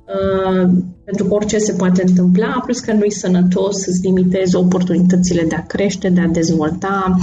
uh, 0.07 0.71
pentru 1.05 1.25
că 1.25 1.35
orice 1.35 1.59
se 1.59 1.73
poate 1.73 2.03
întâmpla, 2.07 2.62
plus 2.64 2.81
că 2.81 2.93
nu-i 2.93 3.12
sănătos 3.12 3.79
să-ți 3.79 4.00
limitezi 4.03 4.57
oportunitățile 4.57 5.43
de 5.43 5.55
a 5.55 5.67
crește, 5.67 6.09
de 6.09 6.21
a 6.21 6.26
dezvolta, 6.26 7.17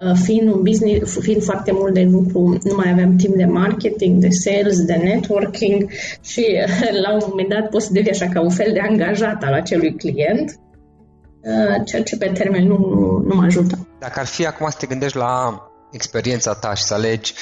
uh, 0.00 0.12
fiind 0.22 0.52
un 0.52 0.62
business, 0.62 1.18
fiind 1.18 1.42
foarte 1.42 1.72
mult 1.74 1.94
de 1.94 2.02
lucru, 2.02 2.58
nu 2.64 2.74
mai 2.76 2.90
aveam 2.90 3.16
timp 3.16 3.34
de 3.34 3.44
marketing, 3.44 4.20
de 4.20 4.28
sales, 4.28 4.84
de 4.84 4.94
networking 4.94 5.90
și 6.20 6.46
la 7.04 7.12
un 7.12 7.26
moment 7.28 7.48
dat 7.48 7.68
poți 7.68 7.86
să 7.86 7.92
devii 7.92 8.10
așa 8.10 8.26
ca 8.26 8.40
un 8.40 8.50
fel 8.50 8.70
de 8.72 8.80
angajat 8.80 9.42
al 9.42 9.52
acelui 9.52 9.96
client, 9.96 10.60
uh, 11.42 11.84
ceea 11.84 12.02
ce 12.02 12.16
pe 12.16 12.30
termen 12.34 12.66
nu, 12.66 12.76
nu 13.26 13.34
mă 13.34 13.42
ajută. 13.44 13.88
Dacă 14.00 14.20
ar 14.20 14.26
fi 14.26 14.46
acum 14.46 14.66
să 14.70 14.76
te 14.78 14.86
gândești 14.86 15.16
la 15.16 15.62
experiența 15.90 16.54
ta 16.54 16.74
și 16.74 16.82
să 16.82 16.94
alegi 16.94 17.34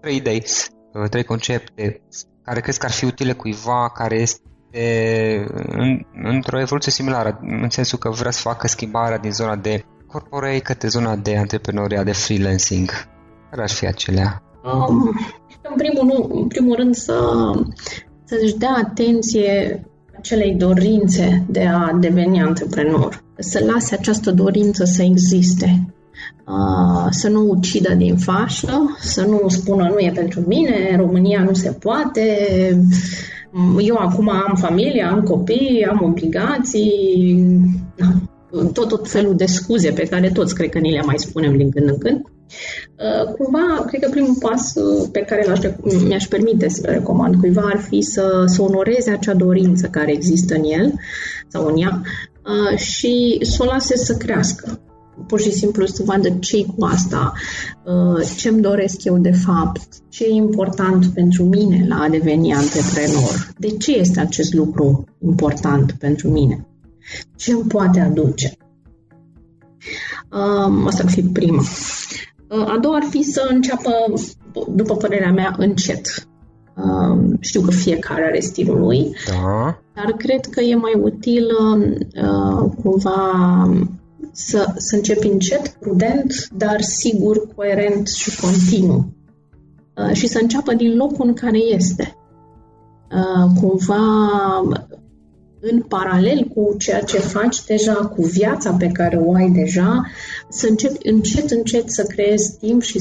trei 0.00 0.16
idei, 0.16 0.44
uh, 0.92 1.08
trei 1.08 1.24
concepte 1.24 2.02
care 2.44 2.60
crezi 2.60 2.78
că 2.78 2.86
ar 2.86 2.92
fi 2.92 3.04
utile 3.04 3.32
cuiva 3.32 3.90
care 3.94 4.16
este 4.16 4.42
în, 5.66 6.00
într-o 6.22 6.60
evoluție 6.60 6.92
similară, 6.92 7.38
în 7.42 7.70
sensul 7.70 7.98
că 7.98 8.10
vrea 8.10 8.30
să 8.30 8.40
facă 8.40 8.66
schimbarea 8.66 9.18
din 9.18 9.32
zona 9.32 9.56
de 9.56 9.84
corporate 10.06 10.58
către 10.58 10.88
zona 10.88 11.16
de 11.16 11.36
antreprenoria, 11.36 12.02
de 12.02 12.12
freelancing. 12.12 12.90
Care 13.50 13.62
ar 13.62 13.70
fi 13.70 13.86
acelea? 13.86 14.42
Um, 14.64 15.14
în, 15.62 15.76
primul, 15.76 16.28
în 16.30 16.46
primul 16.46 16.76
rând 16.76 16.94
să, 16.94 17.18
să-și 18.24 18.56
dea 18.56 18.74
atenție 18.84 19.82
acelei 20.16 20.54
dorințe 20.54 21.44
de 21.48 21.66
a 21.66 21.92
deveni 22.00 22.42
antreprenor. 22.42 23.22
Să 23.38 23.64
lase 23.72 23.94
această 23.94 24.30
dorință 24.30 24.84
să 24.84 25.02
existe 25.02 25.93
să 27.10 27.28
nu 27.28 27.48
ucidă 27.48 27.94
din 27.94 28.16
fașă, 28.16 28.96
să 29.00 29.24
nu 29.24 29.48
spună 29.48 29.88
nu 29.88 29.98
e 29.98 30.12
pentru 30.14 30.40
mine, 30.46 30.96
România 30.96 31.42
nu 31.42 31.52
se 31.52 31.70
poate, 31.70 32.36
eu 33.78 33.96
acum 33.96 34.28
am 34.28 34.54
familie, 34.56 35.02
am 35.02 35.22
copii, 35.22 35.86
am 35.90 36.00
obligații. 36.02 37.44
Da. 37.96 38.06
tot, 38.72 38.88
tot 38.88 39.08
felul 39.08 39.36
de 39.36 39.46
scuze 39.46 39.90
pe 39.90 40.02
care 40.02 40.30
toți 40.30 40.54
cred 40.54 40.68
că 40.68 40.78
ni 40.78 40.90
le 40.90 41.02
mai 41.04 41.18
spunem 41.18 41.56
din 41.56 41.70
când 41.70 41.88
în 41.88 41.98
când. 41.98 42.22
Uh, 42.98 43.32
cumva, 43.32 43.84
cred 43.86 44.02
că 44.02 44.10
primul 44.10 44.36
pas 44.40 44.74
uh, 44.74 45.08
pe 45.12 45.20
care 45.20 45.44
l-aș, 45.46 45.58
mi-aș 46.06 46.24
permite 46.24 46.68
să 46.68 46.80
recomand 46.86 47.34
cuiva 47.34 47.62
ar 47.72 47.80
fi 47.80 48.00
să, 48.00 48.42
să 48.46 48.62
onoreze 48.62 49.10
acea 49.10 49.34
dorință 49.34 49.86
care 49.86 50.12
există 50.12 50.54
în 50.54 50.62
el 50.64 50.92
sau 51.48 51.66
în 51.66 51.76
ea 51.76 52.00
uh, 52.02 52.78
și 52.78 53.38
să 53.42 53.56
o 53.62 53.64
lase 53.64 53.96
să 53.96 54.16
crească. 54.16 54.80
Pur 55.26 55.40
și 55.40 55.52
simplu 55.52 55.86
să 55.86 56.02
vadă 56.06 56.28
ce 56.28 56.64
cu 56.64 56.84
asta, 56.84 57.32
ce 58.36 58.48
îmi 58.48 58.60
doresc 58.60 59.04
eu 59.04 59.18
de 59.18 59.32
fapt, 59.32 59.88
ce 60.08 60.24
e 60.24 60.32
important 60.32 61.06
pentru 61.06 61.44
mine 61.44 61.84
la 61.88 61.96
a 61.96 62.08
deveni 62.08 62.54
antreprenor, 62.54 63.52
de 63.58 63.68
ce 63.68 63.92
este 63.92 64.20
acest 64.20 64.54
lucru 64.54 65.04
important 65.18 65.92
pentru 65.92 66.30
mine, 66.30 66.66
ce 67.36 67.52
îmi 67.52 67.62
poate 67.62 68.00
aduce. 68.00 68.56
Asta 70.86 71.02
ar 71.02 71.10
fi 71.10 71.22
prima. 71.22 71.62
A 72.48 72.78
doua 72.80 72.96
ar 72.96 73.06
fi 73.10 73.22
să 73.22 73.48
înceapă, 73.50 73.90
după 74.74 74.96
părerea 74.96 75.32
mea, 75.32 75.54
încet. 75.58 76.28
Știu 77.40 77.60
că 77.60 77.70
fiecare 77.70 78.24
are 78.24 78.40
stilul 78.40 78.80
lui, 78.80 79.16
da. 79.26 79.78
dar 79.94 80.12
cred 80.16 80.46
că 80.46 80.60
e 80.60 80.74
mai 80.74 81.00
util 81.02 81.46
cumva 82.82 83.22
să, 84.32 84.74
să 84.76 84.96
începi 84.96 85.26
încet, 85.26 85.68
prudent, 85.68 86.48
dar 86.56 86.80
sigur, 86.80 87.54
coerent 87.54 88.08
și 88.08 88.40
continuu. 88.40 89.12
Și 90.12 90.26
să 90.26 90.38
înceapă 90.42 90.74
din 90.74 90.96
locul 90.96 91.26
în 91.26 91.34
care 91.34 91.58
este. 91.58 92.16
Cumva 93.60 94.04
în 95.60 95.82
paralel 95.82 96.44
cu 96.54 96.74
ceea 96.78 97.00
ce 97.00 97.18
faci 97.18 97.64
deja, 97.64 97.94
cu 97.94 98.22
viața 98.22 98.72
pe 98.72 98.86
care 98.86 99.16
o 99.16 99.34
ai 99.34 99.50
deja, 99.50 100.02
să 100.48 100.66
începi 100.68 101.08
încet, 101.08 101.50
încet 101.50 101.90
să 101.90 102.02
creezi 102.02 102.58
timp 102.58 102.82
și 102.82 102.98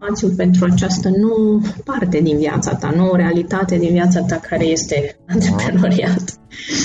spațiu 0.00 0.28
pentru 0.36 0.64
această 0.72 1.08
nu 1.08 1.62
parte 1.84 2.20
din 2.20 2.38
viața 2.38 2.74
ta, 2.74 2.90
nu 2.96 3.10
o 3.10 3.16
realitate 3.16 3.76
din 3.76 3.92
viața 3.92 4.20
ta 4.20 4.36
care 4.36 4.64
este 4.64 5.16
antreprenoriat. 5.28 6.38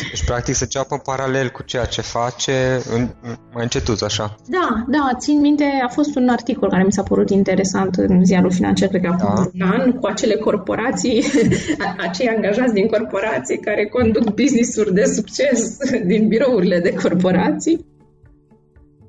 Deci, 0.10 0.24
practic, 0.25 0.55
să 0.55 0.63
înceapă 0.63 0.93
în 0.93 1.01
paralel 1.03 1.50
cu 1.50 1.63
ceea 1.63 1.86
ce 1.86 2.01
face, 2.01 2.82
în, 2.93 3.10
mai 3.53 3.63
încetuț, 3.63 4.01
așa. 4.01 4.36
Da, 4.48 4.86
da, 4.88 5.10
țin 5.17 5.39
minte, 5.39 5.63
a 5.84 5.88
fost 5.88 6.15
un 6.15 6.29
articol 6.29 6.70
care 6.70 6.84
mi 6.84 6.91
s-a 6.91 7.03
părut 7.03 7.29
interesant 7.29 7.96
în 7.96 8.25
ziarul 8.25 8.51
financiar, 8.51 8.89
cred 8.89 9.01
că 9.01 9.08
acum 9.08 9.50
da. 9.53 9.65
un 9.65 9.72
an, 9.72 9.91
cu 9.91 10.05
acele 10.05 10.36
corporații, 10.36 11.24
acei 12.08 12.27
angajați 12.27 12.74
din 12.74 12.88
corporații 12.88 13.60
care 13.60 13.86
conduc 13.86 14.34
business-uri 14.34 14.93
de 14.93 15.03
succes 15.03 15.77
din 16.05 16.27
birourile 16.27 16.79
de 16.79 16.93
corporații, 16.93 17.86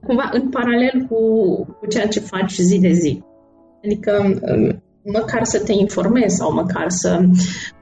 cumva 0.06 0.30
în 0.32 0.48
paralel 0.48 1.06
cu, 1.08 1.18
cu 1.78 1.86
ceea 1.86 2.06
ce 2.06 2.20
faci 2.20 2.56
zi 2.56 2.78
de 2.78 2.92
zi. 2.92 3.22
Adică 3.84 4.40
um, 4.40 4.82
măcar 5.12 5.44
să 5.44 5.60
te 5.60 5.72
informezi 5.72 6.36
sau 6.36 6.52
măcar 6.52 6.86
să 6.88 7.20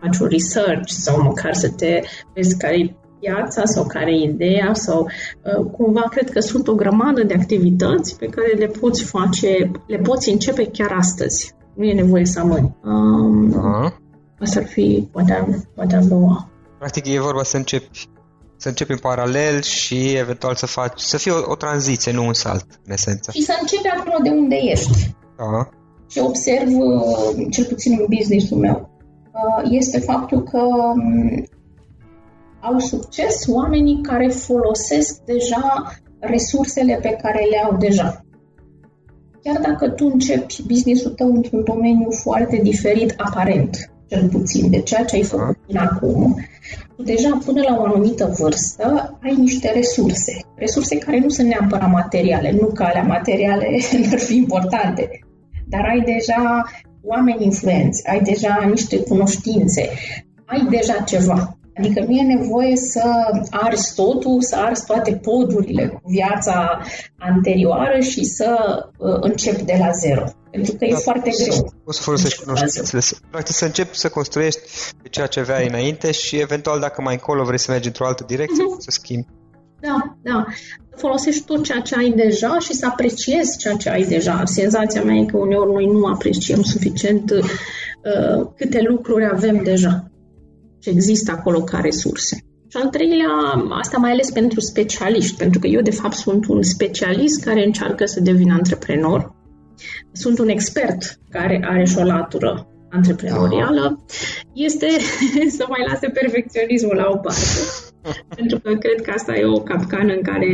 faci 0.00 0.18
un 0.18 0.28
research 0.28 0.88
sau 0.88 1.23
măcar 1.23 1.54
să 1.54 1.68
te 1.68 2.00
vezi 2.35 2.56
care 2.56 2.78
e 2.78 2.94
piața 3.21 3.64
sau 3.64 3.85
care 3.87 4.11
e 4.11 4.25
ideea 4.25 4.71
sau 4.73 5.02
uh, 5.42 5.66
cumva 5.71 6.00
cred 6.00 6.30
că 6.30 6.40
sunt 6.40 6.68
o 6.68 6.75
grămadă 6.75 7.23
de 7.23 7.35
activități 7.35 8.16
pe 8.18 8.26
care 8.26 8.52
le 8.52 8.66
poți 8.66 9.04
face, 9.04 9.71
le 9.87 9.97
poți 9.97 10.30
începe 10.30 10.66
chiar 10.66 10.92
astăzi. 10.92 11.54
Nu 11.75 11.85
e 11.85 11.94
nevoie 11.94 12.25
să 12.25 12.40
amâni. 12.40 12.76
Um, 12.85 13.50
uh-huh. 13.50 14.00
Asta 14.40 14.61
ar 14.61 14.66
fi 14.66 15.09
poate, 15.12 15.64
poate 15.75 15.97
a 15.97 16.02
doua. 16.02 16.50
Practic 16.78 17.06
e 17.06 17.21
vorba 17.21 17.42
să 17.42 17.56
începi 17.56 18.11
să 18.56 18.68
începi 18.68 18.92
în 18.92 18.99
paralel 18.99 19.62
și 19.62 20.12
eventual 20.12 20.54
să 20.54 20.66
faci, 20.66 21.00
să 21.00 21.16
fie 21.16 21.32
o, 21.32 21.50
o 21.50 21.54
tranziție, 21.54 22.12
nu 22.12 22.26
un 22.26 22.32
salt, 22.32 22.66
în 22.85 22.92
esență. 22.92 23.30
Și 23.30 23.42
să 23.42 23.52
începi 23.61 23.88
acolo 23.88 24.16
de 24.23 24.28
unde 24.28 24.54
ești. 24.54 25.14
Uh-huh 25.16 25.81
ce 26.12 26.21
observ, 26.21 26.78
uh, 26.78 27.47
cel 27.50 27.64
puțin 27.64 27.97
în 27.99 28.07
businessul 28.16 28.59
meu, 28.59 28.90
uh, 29.33 29.69
este 29.71 29.99
faptul 29.99 30.43
că 30.43 30.60
um, 30.60 31.45
au 32.60 32.78
succes 32.78 33.47
oamenii 33.49 34.00
care 34.02 34.28
folosesc 34.28 35.21
deja 35.25 35.93
resursele 36.19 36.99
pe 37.02 37.19
care 37.23 37.45
le 37.50 37.56
au 37.65 37.76
deja. 37.76 38.25
Chiar 39.43 39.60
dacă 39.60 39.89
tu 39.89 40.10
începi 40.13 40.63
businessul 40.67 41.10
tău 41.10 41.34
într-un 41.34 41.65
domeniu 41.65 42.10
foarte 42.10 42.60
diferit, 42.63 43.15
aparent, 43.17 43.93
cel 44.08 44.28
puțin, 44.28 44.71
de 44.71 44.80
ceea 44.80 45.04
ce 45.04 45.17
ai 45.17 45.23
făcut 45.23 45.56
până 45.67 45.80
acum, 45.80 46.36
tu 46.97 47.02
deja 47.02 47.39
până 47.45 47.63
la 47.69 47.76
o 47.78 47.84
anumită 47.84 48.34
vârstă 48.39 49.19
ai 49.23 49.34
niște 49.36 49.73
resurse. 49.75 50.32
Resurse 50.54 50.99
care 50.99 51.19
nu 51.19 51.28
sunt 51.28 51.49
neapărat 51.49 51.91
materiale, 51.91 52.56
nu 52.60 52.67
că 52.67 52.82
alea 52.82 53.02
materiale 53.02 53.67
n-ar 54.08 54.19
fi 54.19 54.36
importante, 54.36 55.08
dar 55.73 55.85
ai 55.93 56.00
deja 56.15 56.43
oameni 57.13 57.45
influenți, 57.45 58.08
ai 58.08 58.21
deja 58.21 58.54
niște 58.75 58.97
cunoștințe, 59.02 59.82
ai 60.47 60.67
deja 60.71 60.97
ceva. 61.13 61.56
Adică 61.78 62.04
nu 62.06 62.13
e 62.17 62.35
nevoie 62.37 62.76
să 62.76 63.04
arzi 63.50 63.95
totul, 63.95 64.43
să 64.43 64.56
arzi 64.56 64.87
toate 64.87 65.13
podurile 65.13 65.87
cu 65.89 66.00
viața 66.04 66.80
anterioară 67.19 68.00
și 68.00 68.25
să 68.25 68.50
uh, 68.99 69.17
începi 69.21 69.63
de 69.63 69.76
la 69.78 69.91
zero. 69.91 70.25
Pentru 70.50 70.73
că 70.73 70.78
da, 70.78 70.87
e 70.87 70.95
foarte 70.95 71.30
greu. 71.30 71.73
O 71.85 71.93
să 71.93 72.02
folosești 72.02 72.45
cunoștințele. 72.45 73.02
Practic 73.30 73.54
să 73.54 73.65
începi 73.65 73.97
să 73.97 74.08
construiești 74.08 74.61
pe 75.02 75.08
ceea 75.08 75.26
ce 75.26 75.41
aveai 75.41 75.67
înainte 75.69 76.11
și 76.11 76.37
eventual 76.37 76.80
dacă 76.80 77.02
mai 77.02 77.15
încolo 77.15 77.45
vrei 77.45 77.58
să 77.58 77.71
mergi 77.71 77.87
într-o 77.87 78.06
altă 78.06 78.25
direcție, 78.26 78.65
uh-huh. 78.65 78.78
să 78.78 78.91
schimbi. 78.91 79.26
Da, 79.82 80.16
da. 80.23 80.47
Folosești 80.97 81.45
tot 81.45 81.64
ceea 81.64 81.80
ce 81.80 81.95
ai 81.97 82.10
deja 82.10 82.58
și 82.58 82.73
să 82.73 82.86
apreciezi 82.86 83.58
ceea 83.58 83.76
ce 83.76 83.90
ai 83.90 84.04
deja. 84.04 84.42
Senzația 84.45 85.02
mea 85.02 85.14
e 85.14 85.25
că 85.25 85.36
uneori 85.36 85.73
noi 85.73 85.86
nu 85.86 86.04
apreciem 86.04 86.62
suficient 86.62 87.30
uh, 87.30 88.47
câte 88.56 88.82
lucruri 88.88 89.28
avem 89.32 89.60
deja 89.64 90.10
și 90.82 90.88
există 90.88 91.30
acolo 91.30 91.62
ca 91.62 91.78
resurse. 91.78 92.36
Și 92.68 92.76
al 92.82 92.88
treilea, 92.88 93.28
asta 93.71 93.99
mai 93.99 94.10
ales 94.10 94.30
pentru 94.30 94.60
specialiști, 94.60 95.36
pentru 95.36 95.60
că 95.60 95.66
eu 95.66 95.80
de 95.80 95.90
fapt 95.90 96.14
sunt 96.14 96.47
un 96.47 96.62
specialist 96.62 97.45
care 97.45 97.64
încearcă 97.64 98.04
să 98.04 98.21
devină 98.21 98.52
antreprenor. 98.52 99.34
Sunt 100.12 100.38
un 100.38 100.49
expert 100.49 101.18
care 101.30 101.66
are 101.68 101.84
și 101.84 101.99
o 101.99 102.04
latură 102.04 102.66
antreprenorială. 102.90 104.04
Este 104.52 104.86
să 105.56 105.64
mai 105.68 105.84
lase 105.88 106.08
perfecționismul 106.08 106.97
la 106.97 107.08
o 107.10 107.16
parte 107.16 107.92
pentru 108.36 108.58
că 108.60 108.75
cred 108.75 109.00
că 109.02 109.10
asta 109.10 109.34
e 109.34 109.45
o 109.45 109.60
capcană 109.60 110.12
în 110.12 110.23
care 110.23 110.50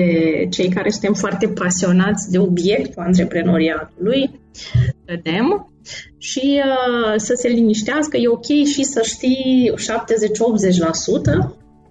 cei 0.51 0.69
care 0.69 0.91
suntem 0.91 1.15
foarte 1.15 1.49
pasionați 1.49 2.31
de 2.31 2.39
obiectul 2.39 3.03
antreprenoriatului 3.03 4.41
credem 5.05 5.73
și 6.19 6.63
uh, 6.65 7.15
să 7.17 7.35
se 7.35 7.49
liniștească, 7.49 8.17
e 8.17 8.29
ok 8.29 8.45
și 8.45 8.83
să 8.83 9.03
știi 9.03 9.73
70-80% 9.77 9.79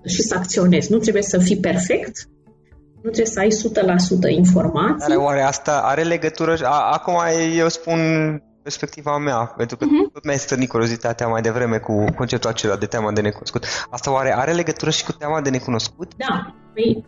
și 0.06 0.22
să 0.22 0.36
acționezi. 0.36 0.92
Nu 0.92 0.98
trebuie 0.98 1.24
să 1.24 1.38
fii 1.38 1.58
perfect, 1.58 2.28
nu 3.02 3.10
trebuie 3.10 3.26
să 3.26 3.40
ai 3.40 3.50
100% 4.28 4.30
informații. 4.30 5.08
Dar 5.08 5.18
oare 5.18 5.42
asta 5.42 5.82
are 5.84 6.04
legătură? 6.04 6.58
Acum 6.92 7.16
eu 7.58 7.68
spun 7.68 8.00
perspectiva 8.68 9.18
mea, 9.18 9.54
pentru 9.58 9.78
că 9.78 9.86
uh-huh. 9.86 10.14
tot 10.14 10.24
mi-ai 10.24 10.38
stârnit 10.38 10.70
curiozitatea 10.70 11.28
mai 11.28 11.42
devreme 11.42 11.78
cu 11.78 12.06
conceptul 12.16 12.50
acela 12.50 12.76
de 12.76 12.86
teama 12.86 13.12
de 13.12 13.22
necunoscut. 13.22 13.66
Asta 13.90 14.12
oare 14.12 14.32
are 14.36 14.52
legătură 14.52 14.92
și 14.92 15.04
cu 15.04 15.12
teama 15.12 15.42
de 15.42 15.50
necunoscut? 15.50 16.12
Da. 16.16 16.56
Păi... 16.74 16.90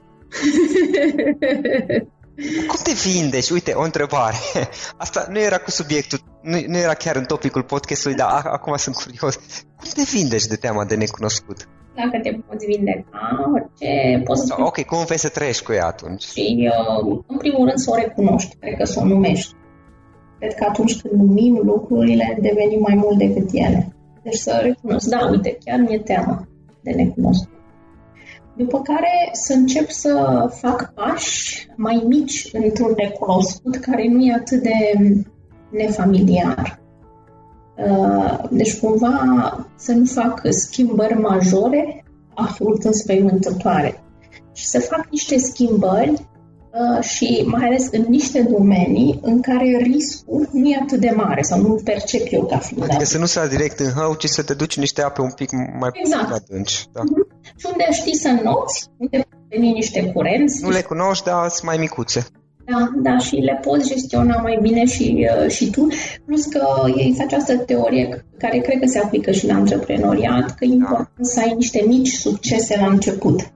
Cum 2.70 2.80
te 2.84 2.92
vindești? 3.08 3.54
Uite, 3.54 3.72
o 3.74 3.82
întrebare. 3.82 4.36
Asta 5.04 5.28
nu 5.30 5.40
era 5.40 5.58
cu 5.58 5.72
subiectul, 5.72 6.20
nu, 6.42 6.58
nu 6.68 6.78
era 6.78 6.94
chiar 6.94 7.16
în 7.16 7.26
topicul 7.26 7.64
podcastului, 7.64 8.18
dar 8.18 8.46
acum 8.46 8.76
sunt 8.76 8.96
curios. 8.96 9.36
Cum 9.80 9.90
te 9.94 10.02
vindești 10.14 10.50
de 10.50 10.56
teama 10.56 10.86
de 10.86 10.96
necunoscut? 10.96 11.68
Dacă 11.96 12.20
te 12.24 12.40
poți 12.48 12.66
vindeca, 12.66 13.70
ce 13.80 14.22
poți 14.24 14.46
să... 14.48 14.56
Ok, 14.58 14.86
cum 14.86 15.06
vei 15.06 15.18
să 15.18 15.30
trăiești 15.30 15.64
cu 15.64 15.72
ea 15.74 15.86
atunci? 15.86 16.24
Și, 16.24 16.72
uh, 16.72 17.22
în 17.28 17.38
primul 17.38 17.66
rând, 17.68 17.78
să 17.78 17.92
o 17.92 17.96
recunoști, 17.96 18.56
cred 18.60 18.78
că 18.78 18.86
să 18.86 19.00
o 19.00 19.06
numești. 19.06 19.54
Cred 20.40 20.54
că 20.54 20.66
atunci 20.70 21.02
când 21.02 21.22
numim 21.22 21.62
lucrurile, 21.64 22.38
devenim 22.42 22.80
mai 22.80 22.96
mult 22.96 23.18
decât 23.18 23.50
ele. 23.52 23.94
Deci 24.24 24.36
să 24.36 24.60
recunosc, 24.62 25.10
da, 25.10 25.30
uite, 25.30 25.58
chiar 25.66 25.80
mi-e 25.80 26.00
teamă 26.00 26.48
de 26.84 26.92
necunoscut. 26.92 27.58
După 28.56 28.82
care 28.82 29.30
să 29.32 29.54
încep 29.54 29.90
să 29.90 30.46
fac 30.50 30.94
pași 30.94 31.68
mai 31.76 32.04
mici 32.08 32.50
într-un 32.54 32.94
necunoscut 32.98 33.76
care 33.76 34.08
nu 34.08 34.26
e 34.26 34.34
atât 34.34 34.62
de 34.62 34.94
nefamiliar. 35.72 36.80
Uh, 37.78 38.40
deci 38.50 38.80
cumva 38.80 39.68
să 39.76 39.92
nu 39.92 40.06
fac 40.06 40.42
schimbări 40.50 41.20
majore 41.20 42.04
absolut 42.34 42.84
înspăimântătoare 42.84 44.04
și 44.54 44.66
să 44.66 44.80
fac 44.80 45.08
niște 45.12 45.38
schimbări 45.38 46.12
Uh, 46.12 46.29
și 47.02 47.44
mai 47.46 47.66
ales 47.66 47.88
în 47.92 48.06
niște 48.08 48.42
domenii 48.42 49.20
în 49.22 49.42
care 49.42 49.78
riscul 49.82 50.50
nu 50.52 50.70
e 50.70 50.80
atât 50.82 51.00
de 51.00 51.14
mare 51.16 51.42
sau 51.42 51.62
nu 51.62 51.80
percep 51.84 52.28
eu 52.30 52.46
ca 52.46 52.58
fiind. 52.58 52.84
Adică 52.84 53.04
să 53.04 53.18
nu 53.18 53.26
sar 53.26 53.48
direct 53.48 53.80
în 53.80 53.92
hău, 53.92 54.14
ci 54.14 54.26
să 54.26 54.44
te 54.44 54.54
duci 54.54 54.78
niște 54.78 55.02
ape 55.02 55.22
un 55.22 55.32
pic 55.32 55.52
mai 55.52 55.90
exact. 55.94 56.32
adânci. 56.32 56.86
Da. 56.94 57.02
Uh-huh. 57.02 57.40
Și 57.56 57.66
unde 57.72 57.88
știi 57.92 58.16
să 58.16 58.30
noți, 58.44 58.88
unde 58.98 59.28
veni 59.50 59.72
niște 59.72 60.12
curenți. 60.14 60.64
Nu 60.64 60.70
le 60.70 60.82
cunoști, 60.82 61.24
dar 61.24 61.50
sunt 61.50 61.66
mai 61.66 61.78
micuțe. 61.78 62.26
Da, 62.66 62.92
da, 62.96 63.18
și 63.18 63.36
le 63.36 63.60
poți 63.62 63.88
gestiona 63.88 64.42
mai 64.42 64.58
bine 64.62 64.86
și, 64.86 65.28
uh, 65.44 65.50
și 65.52 65.70
tu. 65.70 65.88
Plus 66.26 66.46
că 66.46 66.66
există 66.96 67.24
această 67.24 67.58
teorie 67.58 68.26
care 68.38 68.58
cred 68.58 68.80
că 68.80 68.88
se 68.88 69.00
aplică 69.00 69.32
și 69.32 69.48
la 69.48 69.54
antreprenoriat, 69.54 70.56
că 70.56 70.66
e 70.66 70.68
important 70.68 71.26
să 71.26 71.40
ai 71.40 71.54
niște 71.56 71.84
mici 71.88 72.12
succese 72.12 72.78
la 72.80 72.88
început. 72.88 73.52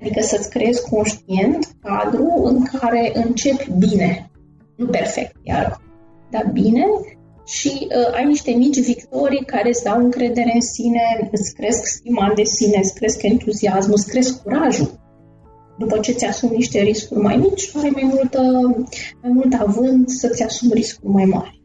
Adică 0.00 0.20
să-ți 0.20 0.50
creezi 0.50 0.88
conștient 0.90 1.76
cadru 1.82 2.42
în 2.44 2.64
care 2.64 3.10
începi 3.14 3.70
bine. 3.78 4.30
Nu 4.76 4.86
perfect, 4.86 5.36
iar, 5.42 5.80
dar 6.30 6.50
bine. 6.52 6.84
Și 7.46 7.88
uh, 7.88 8.14
ai 8.14 8.24
niște 8.24 8.50
mici 8.50 8.80
victorii 8.80 9.44
care 9.44 9.68
îți 9.68 9.84
dau 9.84 9.98
încredere 9.98 10.50
în 10.54 10.60
sine, 10.60 11.28
îți 11.30 11.54
cresc 11.54 11.86
stima 11.86 12.32
de 12.34 12.44
sine, 12.44 12.78
îți 12.82 12.94
cresc 12.94 13.22
entuziasmul, 13.22 13.94
îți 13.96 14.08
cresc 14.08 14.42
curajul. 14.42 14.98
După 15.78 15.98
ce 15.98 16.12
ți 16.12 16.24
asumi 16.24 16.56
niște 16.56 16.80
riscuri 16.80 17.20
mai 17.20 17.36
mici, 17.36 17.70
ai 17.82 17.90
mai, 17.92 18.10
multă, 18.14 18.40
mai 19.22 19.32
mult 19.32 19.54
avânt 19.58 20.10
să-ți 20.10 20.42
asumi 20.42 20.72
riscuri 20.74 21.12
mai 21.12 21.24
mari, 21.24 21.59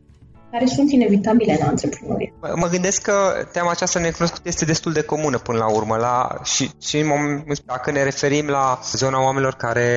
care 0.56 0.68
sunt 0.68 0.92
inevitabile 0.92 1.58
în 1.60 1.68
antreprenorie. 1.68 2.34
Mă 2.56 2.68
gândesc 2.68 3.02
că 3.02 3.14
teama 3.52 3.72
aceasta 3.72 4.00
necunoscută 4.00 4.48
este 4.48 4.66
destul 4.66 4.92
de 4.94 5.02
comună 5.02 5.38
până 5.38 5.58
la 5.58 5.70
urmă 5.76 5.96
la, 5.96 6.40
și, 6.44 6.70
și 6.82 6.98
în 6.98 7.08
moment, 7.08 7.64
dacă 7.66 7.92
ne 7.92 8.04
referim 8.04 8.48
la 8.48 8.80
zona 8.96 9.24
oamenilor 9.24 9.54
care 9.54 9.90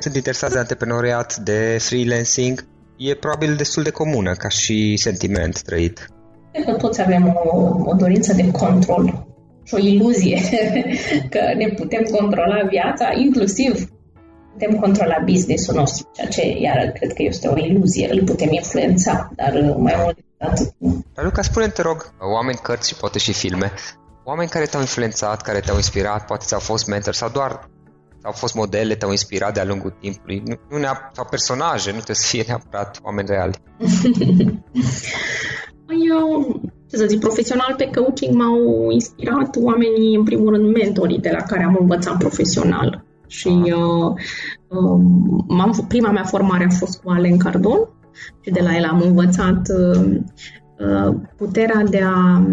sunt 0.00 0.14
interesați 0.14 0.52
de 0.52 0.58
antreprenoriat, 0.58 1.36
de 1.36 1.76
freelancing, 1.80 2.66
e 2.96 3.14
probabil 3.14 3.54
destul 3.56 3.82
de 3.82 3.90
comună 3.90 4.32
ca 4.32 4.48
și 4.48 4.96
sentiment 4.96 5.62
trăit. 5.62 6.06
Cred 6.52 6.64
că 6.64 6.72
toți 6.72 7.00
avem 7.00 7.40
o, 7.44 7.56
o 7.84 7.94
dorință 7.94 8.32
de 8.34 8.50
control 8.50 9.26
și 9.64 9.74
o 9.74 9.78
iluzie 9.78 10.40
că 11.32 11.40
ne 11.56 11.68
putem 11.68 12.02
controla 12.02 12.62
viața, 12.70 13.12
inclusiv 13.24 13.88
putem 14.56 14.78
controla 14.80 15.18
business-ul 15.24 15.74
nostru, 15.74 16.10
ceea 16.12 16.28
ce 16.28 16.58
iar 16.60 16.92
cred 16.92 17.12
că 17.12 17.22
este 17.22 17.48
o 17.48 17.56
iluzie, 17.56 18.08
îl 18.12 18.24
putem 18.24 18.48
influența, 18.52 19.30
dar 19.34 19.52
mai 19.78 19.94
mult 20.02 20.14
decât 20.14 20.40
atât. 20.50 20.74
Luca, 21.14 21.42
spune 21.42 21.68
te 21.68 21.82
rog, 21.82 22.14
oameni, 22.34 22.58
cărți 22.62 22.88
și 22.88 22.94
poate 22.94 23.18
și 23.18 23.32
filme, 23.32 23.72
oameni 24.24 24.48
care 24.48 24.64
te-au 24.64 24.80
influențat, 24.80 25.42
care 25.42 25.60
te-au 25.60 25.76
inspirat, 25.76 26.26
poate 26.26 26.44
ți-au 26.44 26.60
fost 26.60 26.86
mentor 26.86 27.14
sau 27.14 27.28
doar 27.28 27.68
au 28.22 28.32
fost 28.32 28.54
modele, 28.54 28.94
te-au 28.94 29.10
inspirat 29.10 29.54
de-a 29.54 29.64
lungul 29.64 29.96
timpului, 30.00 30.42
nu, 30.44 30.54
nu 30.70 30.78
neap- 30.78 31.12
sau 31.12 31.26
personaje, 31.30 31.90
nu 31.90 31.96
trebuie 31.96 32.16
să 32.16 32.28
fie 32.28 32.44
neapărat 32.46 33.00
oameni 33.02 33.28
reali. 33.28 33.54
Eu 36.10 36.60
ce 36.90 36.96
să 36.96 37.06
zic, 37.06 37.20
profesional 37.20 37.74
pe 37.76 37.90
coaching 37.94 38.34
m-au 38.34 38.90
inspirat 38.90 39.56
oamenii, 39.56 40.16
în 40.16 40.24
primul 40.24 40.52
rând, 40.54 40.72
mentorii 40.72 41.18
de 41.18 41.30
la 41.30 41.42
care 41.42 41.64
am 41.64 41.76
învățat 41.80 42.18
profesional. 42.18 43.05
Și 43.26 43.48
uh, 43.48 44.12
uh, 44.68 45.00
m-am, 45.46 45.84
prima 45.88 46.10
mea 46.10 46.24
formare 46.24 46.64
a 46.64 46.74
fost 46.74 47.02
cu 47.02 47.10
Alen 47.10 47.36
Cardon 47.36 47.88
și 48.40 48.50
de 48.50 48.60
la 48.60 48.76
el 48.76 48.84
am 48.84 49.00
învățat 49.00 49.68
uh, 49.68 50.20
uh, 50.78 51.14
puterea 51.36 51.82
de 51.90 52.00
a, 52.02 52.46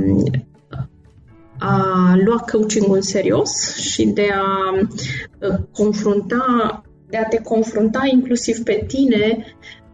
a 1.60 2.16
lua 2.26 2.46
coachingul 2.52 3.02
serios 3.02 3.76
și 3.76 4.06
de 4.06 4.28
a 4.34 4.72
uh, 4.74 5.58
confrunta 5.72 6.82
de 7.10 7.18
a 7.18 7.24
te 7.24 7.42
confrunta 7.42 8.02
inclusiv 8.12 8.64
pe 8.64 8.84
tine 8.88 9.46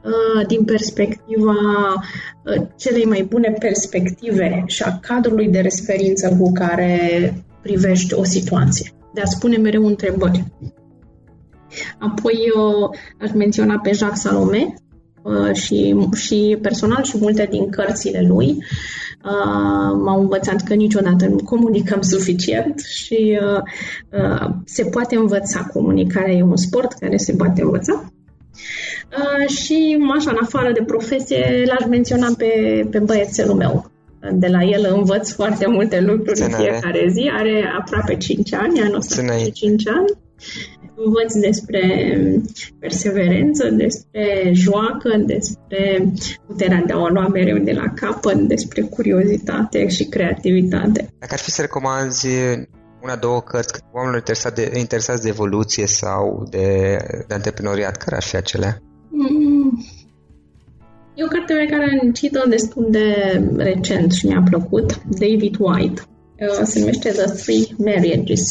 Uh, 0.04 0.48
din 0.48 0.63
perspectiva 0.63 1.54
uh, 2.44 2.68
celei 2.76 3.06
mai 3.06 3.24
bune 3.30 3.56
perspective 3.60 4.63
și 4.65 4.84
a 4.84 5.00
cadrului 5.00 5.50
de 5.50 5.60
referință 5.60 6.36
cu 6.39 6.52
care 6.52 7.34
privești 7.62 8.13
o 8.13 8.24
situație. 8.24 8.92
De 9.13 9.22
a 9.22 9.26
spune 9.26 9.58
mereu 9.58 9.86
întrebări. 9.86 10.43
Apoi 12.00 12.38
uh, 12.56 12.89
aș 13.22 13.32
menționa 13.32 13.80
pe 13.80 13.91
Jacques 13.91 14.22
Salome 14.22 14.74
și, 15.54 15.95
și 16.15 16.58
personal 16.62 17.04
și 17.04 17.17
multe 17.17 17.48
din 17.52 17.69
cărțile 17.69 18.26
lui 18.28 18.58
m-au 20.04 20.19
învățat 20.19 20.63
că 20.63 20.74
niciodată 20.74 21.28
nu 21.28 21.43
comunicăm 21.43 22.02
suficient 22.02 22.80
și 22.80 23.39
se 24.65 24.84
poate 24.84 25.15
învăța. 25.15 25.63
Comunicarea 25.74 26.34
e 26.34 26.41
un 26.43 26.58
sport 26.58 26.91
care 26.91 27.17
se 27.17 27.34
poate 27.34 27.62
învăța 27.62 28.12
Uh, 29.17 29.48
și 29.48 29.98
așa, 30.17 30.32
în 30.32 30.38
afară 30.41 30.72
de 30.72 30.84
profesie, 30.84 31.63
l-aș 31.65 31.88
menționa 31.88 32.28
pe, 32.38 32.88
pe 32.91 33.00
băiețelul 33.00 33.56
meu. 33.56 33.91
De 34.32 34.47
la 34.47 34.63
el 34.63 34.93
învăț 34.95 35.32
foarte 35.32 35.67
multe 35.67 35.99
lucruri 36.01 36.41
în 36.41 36.49
fiecare 36.49 37.08
zi. 37.12 37.29
Are 37.34 37.63
aproape 37.79 38.17
5 38.17 38.53
ani, 38.53 38.79
anul 38.79 38.95
ăsta 38.95 39.21
5 39.53 39.88
ani. 39.88 40.10
Învăț 41.05 41.34
despre 41.34 41.82
perseverență, 42.79 43.69
despre 43.69 44.51
joacă, 44.53 45.23
despre 45.25 46.12
puterea 46.47 46.84
de 46.86 46.93
a 46.93 46.97
o 46.97 47.08
lua 47.08 47.27
mereu 47.27 47.58
de 47.58 47.71
la 47.71 47.93
capăt, 47.95 48.39
despre 48.47 48.82
curiozitate 48.82 49.88
și 49.88 50.03
creativitate. 50.03 51.13
Dacă 51.19 51.34
ar 51.34 51.39
fi 51.39 51.51
să 51.51 51.62
recomanzi 51.62 52.27
una, 53.03 53.15
două 53.15 53.41
cărți 53.41 53.82
oamenilor 53.91 54.17
interesați 54.17 54.55
de, 54.55 54.79
interesați 54.79 55.21
de 55.21 55.29
evoluție 55.29 55.86
sau 55.86 56.47
de, 56.49 56.97
de 57.27 57.34
antreprenoriat, 57.34 57.97
care 57.97 58.15
ar 58.15 58.23
fi 58.23 58.36
acelea? 58.36 58.82
Mm. 59.10 59.79
E 61.19 61.23
o 61.23 61.27
carte 61.27 61.53
pe 61.53 61.65
care 61.65 61.99
am 62.01 62.12
citit-o 62.12 62.47
destul 62.49 62.88
de 62.89 63.08
recent 63.58 64.12
și 64.12 64.25
mi-a 64.25 64.43
plăcut, 64.49 65.01
David 65.03 65.55
White. 65.60 66.01
Uh, 66.39 66.62
se 66.63 66.79
numește 66.79 67.10
The 67.10 67.23
Three 67.23 67.65
Marriages, 67.77 68.41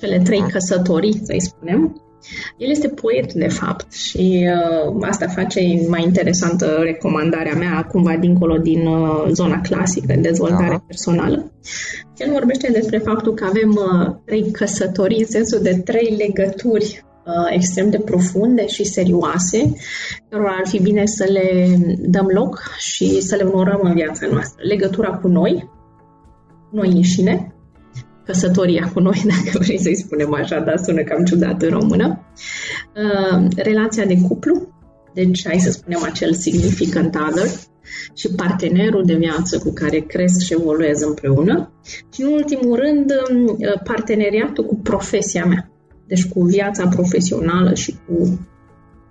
cele 0.00 0.18
trei 0.18 0.40
ah. 0.40 0.52
căsătorii, 0.52 1.20
să-i 1.24 1.40
spunem. 1.40 2.02
El 2.56 2.70
este 2.70 2.88
poet, 2.88 3.32
de 3.32 3.48
fapt, 3.48 3.92
și 3.92 4.48
uh, 4.86 4.96
asta 5.00 5.26
face 5.26 5.60
mai 5.88 6.02
interesantă 6.02 6.66
recomandarea 6.82 7.54
mea, 7.54 7.88
cumva 7.90 8.16
dincolo 8.16 8.56
din 8.56 8.86
uh, 8.86 9.28
zona 9.30 9.60
clasică, 9.60 10.06
de 10.06 10.20
dezvoltare 10.20 10.68
da. 10.68 10.84
personală. 10.86 11.52
El 12.16 12.30
vorbește 12.30 12.72
despre 12.72 12.98
faptul 12.98 13.34
că 13.34 13.44
avem 13.44 13.70
uh, 13.70 14.14
trei 14.24 14.50
căsătorii, 14.50 15.18
în 15.18 15.26
sensul 15.26 15.60
de 15.62 15.80
trei 15.84 16.14
legături 16.18 17.02
uh, 17.04 17.11
extrem 17.50 17.90
de 17.90 17.98
profunde 17.98 18.66
și 18.66 18.84
serioase, 18.84 19.72
cărora 20.28 20.56
ar 20.58 20.68
fi 20.68 20.82
bine 20.82 21.06
să 21.06 21.26
le 21.30 21.76
dăm 21.98 22.26
loc 22.26 22.62
și 22.78 23.20
să 23.20 23.36
le 23.36 23.42
onorăm 23.42 23.80
în 23.82 23.94
viața 23.94 24.26
noastră. 24.26 24.62
Legătura 24.66 25.10
cu 25.10 25.28
noi, 25.28 25.70
noi 26.70 26.88
înșine, 26.88 27.54
căsătoria 28.24 28.90
cu 28.94 29.00
noi, 29.00 29.22
dacă 29.34 29.58
vrei 29.58 29.78
să-i 29.78 29.96
spunem 29.96 30.34
așa, 30.34 30.60
dar 30.60 30.76
sună 30.76 31.02
cam 31.02 31.24
ciudat 31.24 31.62
în 31.62 31.68
română, 31.68 32.20
uh, 32.96 33.46
relația 33.56 34.04
de 34.04 34.18
cuplu, 34.28 34.68
deci 35.14 35.46
hai 35.46 35.58
să 35.58 35.70
spunem 35.70 36.02
acel 36.02 36.34
significant 36.34 37.14
other, 37.14 37.48
și 38.14 38.28
partenerul 38.28 39.04
de 39.04 39.14
viață 39.14 39.58
cu 39.58 39.72
care 39.72 39.98
cresc 39.98 40.40
și 40.40 40.52
evoluez 40.52 41.00
împreună. 41.00 41.72
Și, 42.12 42.22
în 42.22 42.32
ultimul 42.32 42.76
rând, 42.76 43.10
uh, 43.10 43.80
parteneriatul 43.84 44.64
cu 44.64 44.76
profesia 44.76 45.44
mea 45.44 45.71
deci 46.06 46.28
cu 46.28 46.42
viața 46.42 46.86
profesională 46.88 47.74
și 47.74 47.96
cu 48.06 48.38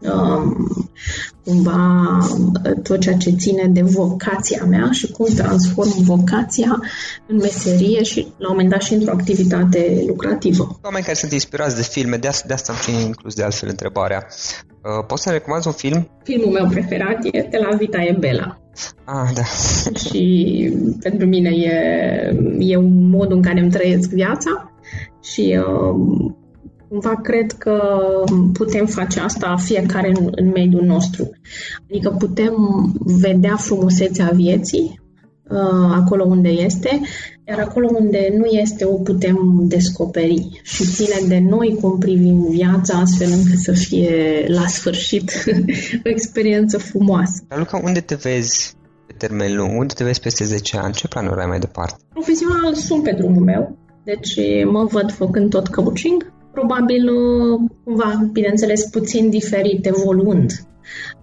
um, 0.01 0.67
cumva 1.43 2.17
tot 2.83 2.99
ceea 2.99 3.17
ce 3.17 3.29
ține 3.29 3.67
de 3.67 3.81
vocația 3.81 4.65
mea 4.69 4.89
și 4.91 5.11
cum 5.11 5.33
transform 5.35 6.03
vocația 6.03 6.79
în 7.27 7.35
meserie 7.35 8.03
și 8.03 8.19
la 8.37 8.49
un 8.49 8.55
moment 8.55 8.69
dat 8.69 8.81
și 8.81 8.93
într-o 8.93 9.11
activitate 9.11 10.03
lucrativă. 10.07 10.79
Oameni 10.83 11.03
care 11.03 11.15
sunt 11.15 11.31
inspirați 11.31 11.75
de 11.75 11.81
filme, 11.81 12.17
de 12.17 12.27
asta, 12.27 12.47
de 12.47 12.53
asta 12.53 12.71
am 12.71 12.79
și 12.79 13.05
inclus 13.05 13.35
de 13.35 13.43
altfel 13.43 13.69
întrebarea. 13.69 14.27
Uh, 14.83 15.05
poți 15.07 15.23
să-mi 15.23 15.35
recomanzi 15.35 15.67
un 15.67 15.73
film? 15.73 16.09
Filmul 16.23 16.51
meu 16.51 16.67
preferat 16.67 17.17
este 17.31 17.57
La 17.57 17.75
Vita 17.75 18.01
e 18.01 18.15
Bela. 18.19 18.57
Ah, 19.05 19.29
da. 19.33 19.43
și 20.05 20.73
pentru 21.01 21.27
mine 21.27 21.49
e, 21.49 21.73
e 22.59 22.77
un 22.77 23.09
mod 23.09 23.31
în 23.31 23.41
care 23.41 23.59
îmi 23.59 23.71
trăiesc 23.71 24.09
viața 24.09 24.71
și 25.23 25.59
uh, 25.59 26.31
Cumva 26.91 27.15
cred 27.15 27.51
că 27.51 27.81
putem 28.53 28.85
face 28.85 29.19
asta 29.19 29.55
fiecare 29.55 30.07
în, 30.07 30.29
în 30.31 30.47
mediul 30.47 30.83
nostru. 30.83 31.29
Adică 31.89 32.09
putem 32.09 32.55
vedea 33.05 33.55
frumusețea 33.55 34.29
vieții 34.33 34.99
uh, 35.49 35.91
acolo 35.91 36.23
unde 36.23 36.49
este, 36.49 37.01
iar 37.47 37.59
acolo 37.59 37.87
unde 37.99 38.33
nu 38.37 38.45
este 38.45 38.85
o 38.85 38.93
putem 38.93 39.63
descoperi 39.67 40.61
și 40.63 40.83
ține 40.83 41.27
de 41.27 41.39
noi 41.39 41.77
cum 41.81 41.97
privim 41.99 42.45
viața 42.49 42.97
astfel 42.97 43.31
încât 43.31 43.57
să 43.57 43.71
fie 43.71 44.45
la 44.47 44.67
sfârșit 44.67 45.31
o 46.05 46.09
experiență 46.09 46.77
frumoasă. 46.77 47.43
Dar 47.47 47.59
Luca, 47.59 47.81
unde 47.83 47.99
te 47.99 48.15
vezi 48.15 48.73
pe 49.07 49.13
termen 49.17 49.55
lung? 49.55 49.79
Unde 49.79 49.93
te 49.93 50.03
vezi 50.03 50.19
peste 50.19 50.43
10 50.45 50.77
ani? 50.77 50.93
Ce 50.93 51.07
planuri 51.07 51.39
ai 51.39 51.47
mai 51.47 51.59
departe? 51.59 51.95
Profesional 52.13 52.73
sunt 52.73 53.03
pe 53.03 53.11
drumul 53.11 53.43
meu, 53.43 53.77
deci 54.03 54.35
mă 54.71 54.85
văd 54.85 55.11
făcând 55.11 55.49
tot 55.49 55.67
coaching, 55.67 56.31
probabil 56.51 57.09
uh, 57.09 57.69
cumva, 57.83 58.29
bineînțeles, 58.31 58.85
puțin 58.85 59.29
diferit, 59.29 59.85
evoluând, 59.85 60.51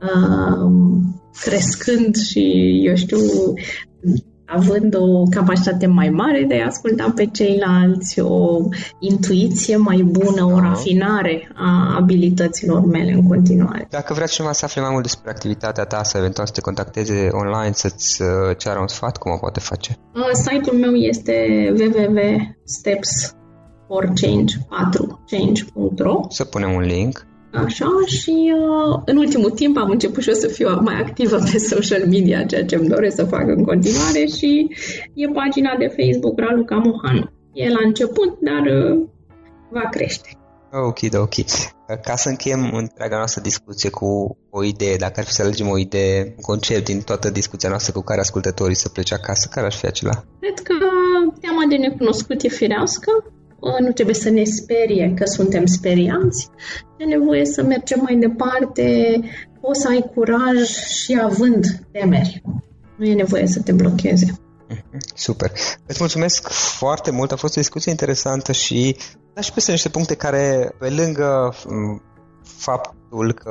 uh, 0.03 0.71
crescând 1.41 2.17
și, 2.17 2.83
eu 2.87 2.95
știu, 2.95 3.19
având 4.49 4.95
o 4.95 5.23
capacitate 5.31 5.87
mai 5.87 6.09
mare 6.09 6.45
de 6.49 6.61
a 6.61 6.67
asculta 6.67 7.13
pe 7.15 7.27
ceilalți, 7.27 8.21
o 8.21 8.59
intuiție 8.99 9.77
mai 9.77 10.03
bună, 10.03 10.45
o 10.45 10.61
rafinare 10.61 11.49
a 11.55 11.95
abilităților 11.97 12.87
mele 12.87 13.13
în 13.13 13.23
continuare. 13.23 13.87
Dacă 13.91 14.15
vrea 14.15 14.27
cineva 14.27 14.53
să 14.53 14.65
afle 14.65 14.81
mai 14.81 14.91
mult 14.91 15.03
despre 15.03 15.31
activitatea 15.31 15.85
ta, 15.85 16.03
să 16.03 16.19
eventual 16.19 16.47
să 16.47 16.53
te 16.53 16.61
contacteze 16.61 17.29
online, 17.31 17.73
să-ți 17.73 18.23
uh, 18.23 18.57
ceară 18.57 18.79
un 18.81 18.89
sfat, 18.89 19.17
cum 19.17 19.33
o 19.33 19.37
poate 19.37 19.61
face? 19.61 19.97
Uh, 20.15 20.31
site-ul 20.33 20.77
meu 20.77 20.95
este 20.95 21.35
www.stepsforchange4change.ro 23.89 26.25
Să 26.29 26.45
punem 26.45 26.73
un 26.73 26.83
link. 26.83 27.27
Așa, 27.53 27.87
și 28.07 28.53
uh, 28.55 29.01
în 29.05 29.17
ultimul 29.17 29.51
timp 29.51 29.77
am 29.77 29.91
început 29.91 30.23
și 30.23 30.29
eu 30.29 30.35
să 30.35 30.49
fiu 30.49 30.81
mai 30.81 30.95
activă 30.95 31.37
pe 31.37 31.59
social 31.59 32.07
media, 32.07 32.45
ceea 32.45 32.65
ce 32.65 32.75
îmi 32.75 32.89
doresc 32.89 33.17
să 33.17 33.25
fac 33.25 33.47
în 33.47 33.65
continuare 33.65 34.27
și 34.39 34.69
e 35.15 35.27
pagina 35.27 35.77
de 35.79 35.87
Facebook 35.87 36.39
Raluca 36.39 36.77
Mohan. 36.77 37.33
E 37.53 37.69
la 37.69 37.81
început, 37.85 38.39
dar 38.41 38.67
uh, 38.67 39.07
va 39.71 39.89
crește. 39.91 40.29
Ok, 40.73 40.99
ok. 41.15 41.35
Ca 42.03 42.17
să 42.17 42.29
încheiem 42.29 42.71
întreaga 42.73 43.17
noastră 43.17 43.41
discuție 43.41 43.91
cu 43.91 44.37
o 44.51 44.65
idee, 44.65 44.97
dacă 44.97 45.21
ar 45.21 45.27
fi 45.27 45.33
să 45.33 45.43
alegem 45.43 45.69
o 45.69 45.79
idee, 45.79 46.35
un 46.37 46.43
concept 46.43 46.85
din 46.85 47.01
toată 47.01 47.31
discuția 47.31 47.69
noastră 47.69 47.93
cu 47.93 48.01
care 48.01 48.21
ascultătorii 48.21 48.77
să 48.77 48.89
plece 48.89 49.15
acasă, 49.15 49.49
care 49.51 49.67
ar 49.67 49.73
fi 49.73 49.87
acela? 49.87 50.25
Cred 50.41 50.59
că 50.63 50.75
teama 51.41 51.65
de 51.69 51.77
necunoscut 51.77 52.43
e 52.43 52.49
firească, 52.49 53.11
nu 53.61 53.93
trebuie 53.93 54.15
să 54.15 54.31
ne 54.31 54.45
sperie 54.45 55.15
că 55.17 55.25
suntem 55.25 55.67
speriați, 55.67 56.49
e 56.99 57.05
nevoie 57.05 57.45
să 57.45 57.63
mergem 57.63 58.01
mai 58.03 58.17
departe, 58.17 59.19
poți 59.61 59.81
să 59.81 59.89
ai 59.89 60.11
curaj 60.15 60.69
și 61.03 61.21
având 61.23 61.65
temeri. 61.93 62.43
Nu 62.97 63.05
e 63.05 63.15
nevoie 63.15 63.47
să 63.47 63.61
te 63.61 63.73
blocheze. 63.73 64.27
Mhm, 64.69 64.99
super. 65.15 65.53
Îți 65.87 65.99
mulțumesc 66.01 66.49
foarte 66.49 67.11
mult, 67.11 67.33
a 67.33 67.37
fost 67.37 67.57
o 67.57 67.61
discuție 67.61 67.91
interesantă 67.91 68.53
și 68.53 68.97
da 69.35 69.41
și 69.41 69.53
peste 69.53 69.71
niște 69.71 69.89
puncte 69.89 70.15
care, 70.15 70.75
pe 70.79 70.89
lângă 70.89 71.55
faptul 72.43 73.33
că 73.33 73.51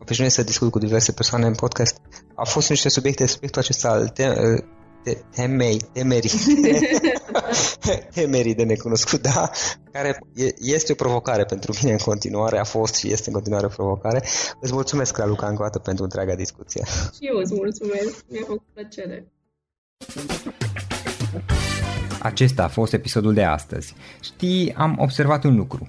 obișnuiesc 0.00 0.34
să 0.34 0.42
discut 0.42 0.70
cu 0.70 0.78
diverse 0.78 1.12
persoane 1.12 1.46
în 1.46 1.54
podcast, 1.54 1.96
au 2.34 2.44
fost 2.44 2.68
niște 2.68 2.88
subiecte, 2.88 3.26
subiectul 3.26 3.60
acesta 3.60 3.88
al 3.88 4.08
te- 4.08 4.34
te- 5.08 5.22
temei, 5.34 5.80
temerii, 5.92 6.30
temerii 8.14 8.54
de 8.54 8.62
necunoscut, 8.62 9.20
da, 9.20 9.50
care 9.92 10.18
este 10.58 10.92
o 10.92 10.94
provocare 10.94 11.44
pentru 11.44 11.72
mine 11.80 11.92
în 11.92 11.98
continuare, 11.98 12.58
a 12.58 12.64
fost 12.64 12.94
și 12.94 13.12
este 13.12 13.28
în 13.28 13.34
continuare 13.34 13.66
o 13.66 13.68
provocare. 13.68 14.22
Îți 14.60 14.72
mulțumesc, 14.72 15.16
Raluca, 15.16 15.46
încă 15.46 15.62
o 15.62 15.64
dată 15.64 15.78
pentru 15.78 16.04
întreaga 16.04 16.34
discuție. 16.34 16.84
Și 16.86 17.18
eu 17.20 17.36
îți 17.38 17.54
mulțumesc, 17.54 18.24
mi-a 18.28 18.42
făcut 18.46 18.66
plăcere. 18.72 19.26
Acesta 22.20 22.64
a 22.64 22.68
fost 22.68 22.92
episodul 22.92 23.34
de 23.34 23.44
astăzi. 23.44 23.94
Știi, 24.20 24.74
am 24.74 24.96
observat 24.98 25.44
un 25.44 25.56
lucru. 25.56 25.88